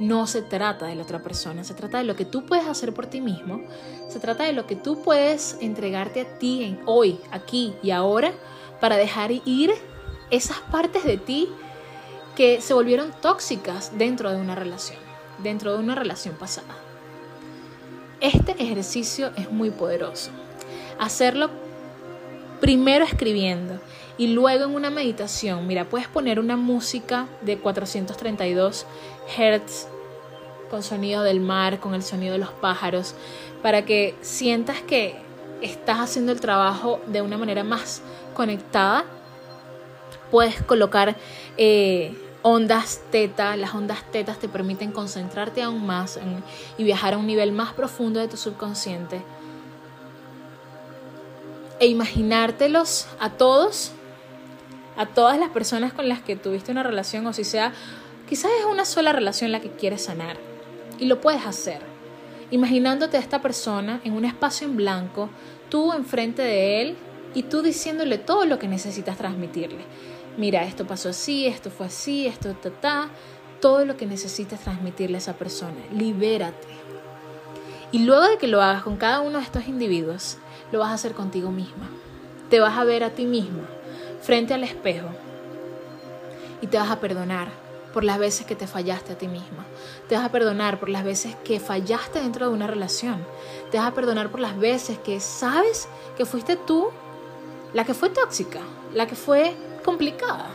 [0.00, 2.92] no se trata de la otra persona, se trata de lo que tú puedes hacer
[2.94, 3.62] por ti mismo,
[4.08, 8.32] se trata de lo que tú puedes entregarte a ti en hoy, aquí y ahora
[8.80, 9.72] para dejar ir
[10.30, 11.48] esas partes de ti
[12.34, 14.98] que se volvieron tóxicas dentro de una relación,
[15.42, 16.74] dentro de una relación pasada.
[18.20, 20.30] Este ejercicio es muy poderoso.
[20.98, 21.50] Hacerlo
[22.60, 23.80] primero escribiendo
[24.20, 25.66] y luego en una meditación.
[25.66, 28.84] Mira, puedes poner una música de 432
[29.34, 29.86] Hz
[30.70, 33.14] con sonido del mar, con el sonido de los pájaros,
[33.62, 35.16] para que sientas que
[35.62, 38.02] estás haciendo el trabajo de una manera más
[38.34, 39.06] conectada.
[40.30, 41.16] Puedes colocar
[41.56, 43.56] eh, ondas teta.
[43.56, 46.20] Las ondas tetas te permiten concentrarte aún más
[46.76, 49.22] y viajar a un nivel más profundo de tu subconsciente.
[51.78, 53.92] E imaginártelos a todos,
[55.00, 57.72] a todas las personas con las que tuviste una relación, o si sea,
[58.28, 60.36] quizás es una sola relación la que quieres sanar.
[60.98, 61.80] Y lo puedes hacer.
[62.50, 65.30] Imaginándote a esta persona en un espacio en blanco,
[65.70, 66.96] tú enfrente de él
[67.32, 69.84] y tú diciéndole todo lo que necesitas transmitirle
[70.36, 73.08] mira, esto pasó así, esto fue así, esto ta, ta,
[73.60, 75.76] todo lo que necesitas transmitirle a esa persona.
[75.92, 76.68] Libérate.
[77.92, 80.38] Y luego de que lo hagas con cada uno de estos individuos,
[80.72, 81.90] lo vas a hacer contigo misma.
[82.48, 83.68] Te vas a ver a ti misma
[84.20, 85.08] frente al espejo
[86.60, 87.48] y te vas a perdonar
[87.92, 89.64] por las veces que te fallaste a ti misma.
[90.08, 93.24] Te vas a perdonar por las veces que fallaste dentro de una relación.
[93.70, 96.90] Te vas a perdonar por las veces que sabes que fuiste tú
[97.72, 98.60] la que fue tóxica,
[98.94, 99.54] la que fue
[99.84, 100.46] complicada.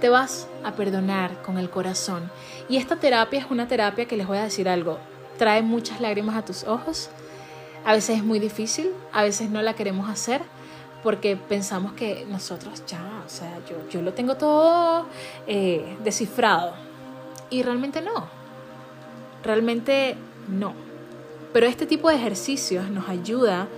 [0.00, 2.30] Te vas a perdonar con el corazón.
[2.68, 4.98] Y esta terapia es una terapia que les voy a decir algo.
[5.38, 7.10] Trae muchas lágrimas a tus ojos.
[7.84, 10.42] A veces es muy difícil, a veces no la queremos hacer
[11.02, 15.06] porque pensamos que nosotros ya, o sea, yo, yo lo tengo todo
[15.46, 16.74] eh, descifrado.
[17.50, 18.28] Y realmente no.
[19.42, 20.16] Realmente
[20.48, 20.74] no.
[21.52, 23.68] Pero este tipo de ejercicios nos ayuda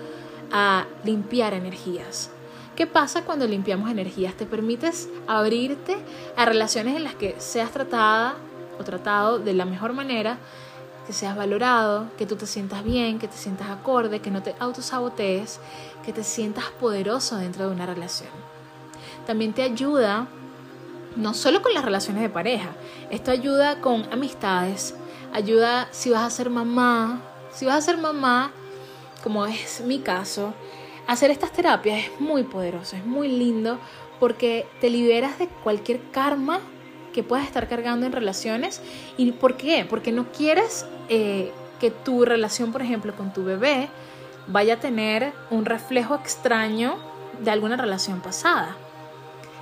[0.50, 2.30] a limpiar energías,
[2.80, 4.32] ¿Qué pasa cuando limpiamos energías?
[4.32, 5.98] Te permites abrirte
[6.34, 8.36] a relaciones en las que seas tratada
[8.78, 10.38] o tratado de la mejor manera,
[11.10, 14.54] que seas valorado, que tú te sientas bien, que te sientas acorde, que no te
[14.60, 15.58] autosabotees,
[16.04, 18.30] que te sientas poderoso dentro de una relación.
[19.26, 20.28] También te ayuda
[21.16, 22.70] no solo con las relaciones de pareja,
[23.10, 24.94] esto ayuda con amistades,
[25.32, 28.52] ayuda si vas a ser mamá, si vas a ser mamá,
[29.20, 30.54] como es mi caso,
[31.08, 33.80] Hacer estas terapias es muy poderoso, es muy lindo
[34.20, 36.60] porque te liberas de cualquier karma
[37.12, 38.80] que puedas estar cargando en relaciones.
[39.16, 39.84] ¿Y por qué?
[39.90, 43.88] Porque no quieres eh, que tu relación, por ejemplo, con tu bebé
[44.46, 46.96] vaya a tener un reflejo extraño
[47.42, 48.76] de alguna relación pasada.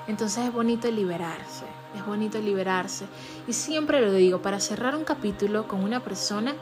[0.06, 1.64] Entonces es bonito liberarse,
[1.96, 3.06] es bonito liberarse.
[3.46, 6.54] Y siempre lo digo, para cerrar un capítulo con una persona,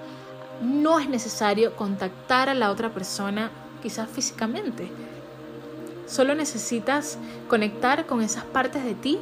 [0.63, 3.51] no es necesario contactar a la otra persona
[3.83, 4.91] quizás físicamente.
[6.07, 9.19] Solo necesitas conectar con esas partes de ti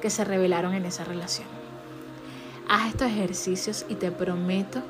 [0.00, 1.46] que se revelaron en esa relación.
[2.68, 4.82] Haz estos ejercicios y te prometo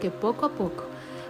[0.00, 0.84] que poco a poco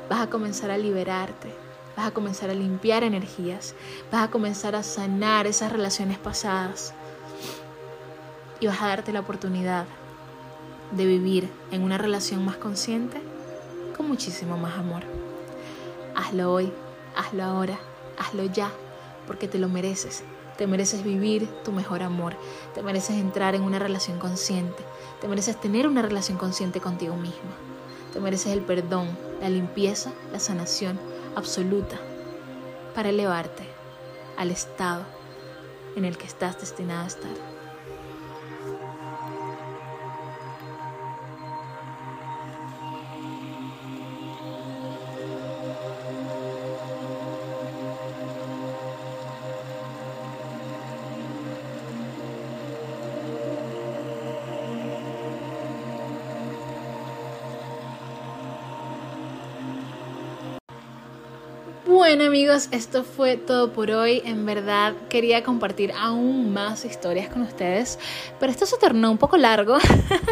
[0.08, 1.52] vas a comenzar a liberarte,
[1.96, 3.74] vas a comenzar a limpiar energías,
[4.12, 6.94] vas a comenzar a sanar esas relaciones pasadas
[8.60, 9.86] y vas a darte la oportunidad
[10.92, 13.20] de vivir en una relación más consciente
[13.96, 15.02] con muchísimo más amor.
[16.14, 16.72] Hazlo hoy
[17.16, 17.78] hazlo ahora,
[18.18, 18.70] hazlo ya,
[19.26, 20.22] porque te lo mereces.
[20.56, 22.34] Te mereces vivir tu mejor amor,
[22.74, 24.82] te mereces entrar en una relación consciente,
[25.20, 27.52] te mereces tener una relación consciente contigo misma,
[28.16, 29.10] te mereces el perdón,
[29.42, 30.98] la limpieza, la sanación
[31.34, 31.98] absoluta
[32.94, 33.64] para elevarte
[34.38, 35.02] al estado
[35.96, 37.30] en el que estás destinada a estar.
[62.16, 64.22] Bueno amigos, esto fue todo por hoy.
[64.24, 67.98] En verdad quería compartir aún más historias con ustedes,
[68.40, 69.76] pero esto se tornó un poco largo,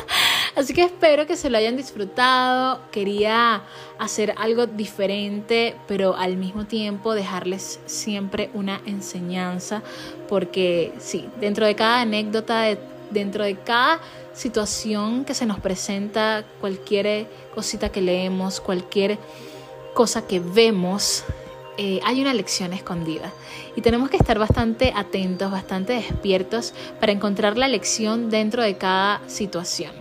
[0.56, 2.81] así que espero que se lo hayan disfrutado.
[2.90, 3.65] Quería
[3.98, 9.82] hacer algo diferente, pero al mismo tiempo dejarles siempre una enseñanza,
[10.27, 12.65] porque sí, dentro de cada anécdota,
[13.11, 14.01] dentro de cada
[14.32, 19.19] situación que se nos presenta, cualquier cosita que leemos, cualquier
[19.93, 21.24] cosa que vemos,
[21.77, 23.33] eh, hay una lección escondida
[23.75, 29.21] y tenemos que estar bastante atentos, bastante despiertos para encontrar la lección dentro de cada
[29.29, 29.93] situación.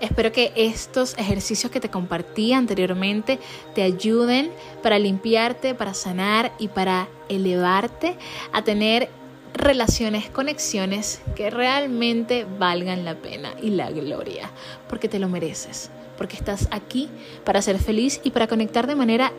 [0.00, 3.38] Espero que estos ejercicios que te compartí anteriormente
[3.74, 4.50] te ayuden
[4.82, 8.16] para limpiarte, para sanar y para elevarte
[8.52, 9.08] a tener
[9.54, 14.50] relaciones, conexiones que realmente valgan la pena y la gloria,
[14.86, 17.08] porque te lo mereces, porque estás aquí
[17.44, 19.32] para ser feliz y para conectar de manera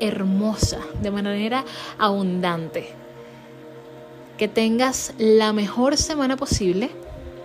[0.00, 1.64] hermosa, de manera
[1.98, 2.90] abundante.
[4.38, 6.90] Que tengas la mejor semana posible.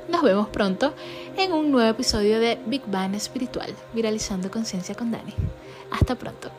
[0.10, 0.94] Nos vemos pronto
[1.38, 5.34] en un nuevo episodio de Big Bang Espiritual, Viralizando Conciencia con Dani.
[5.92, 6.50] Hasta pronto.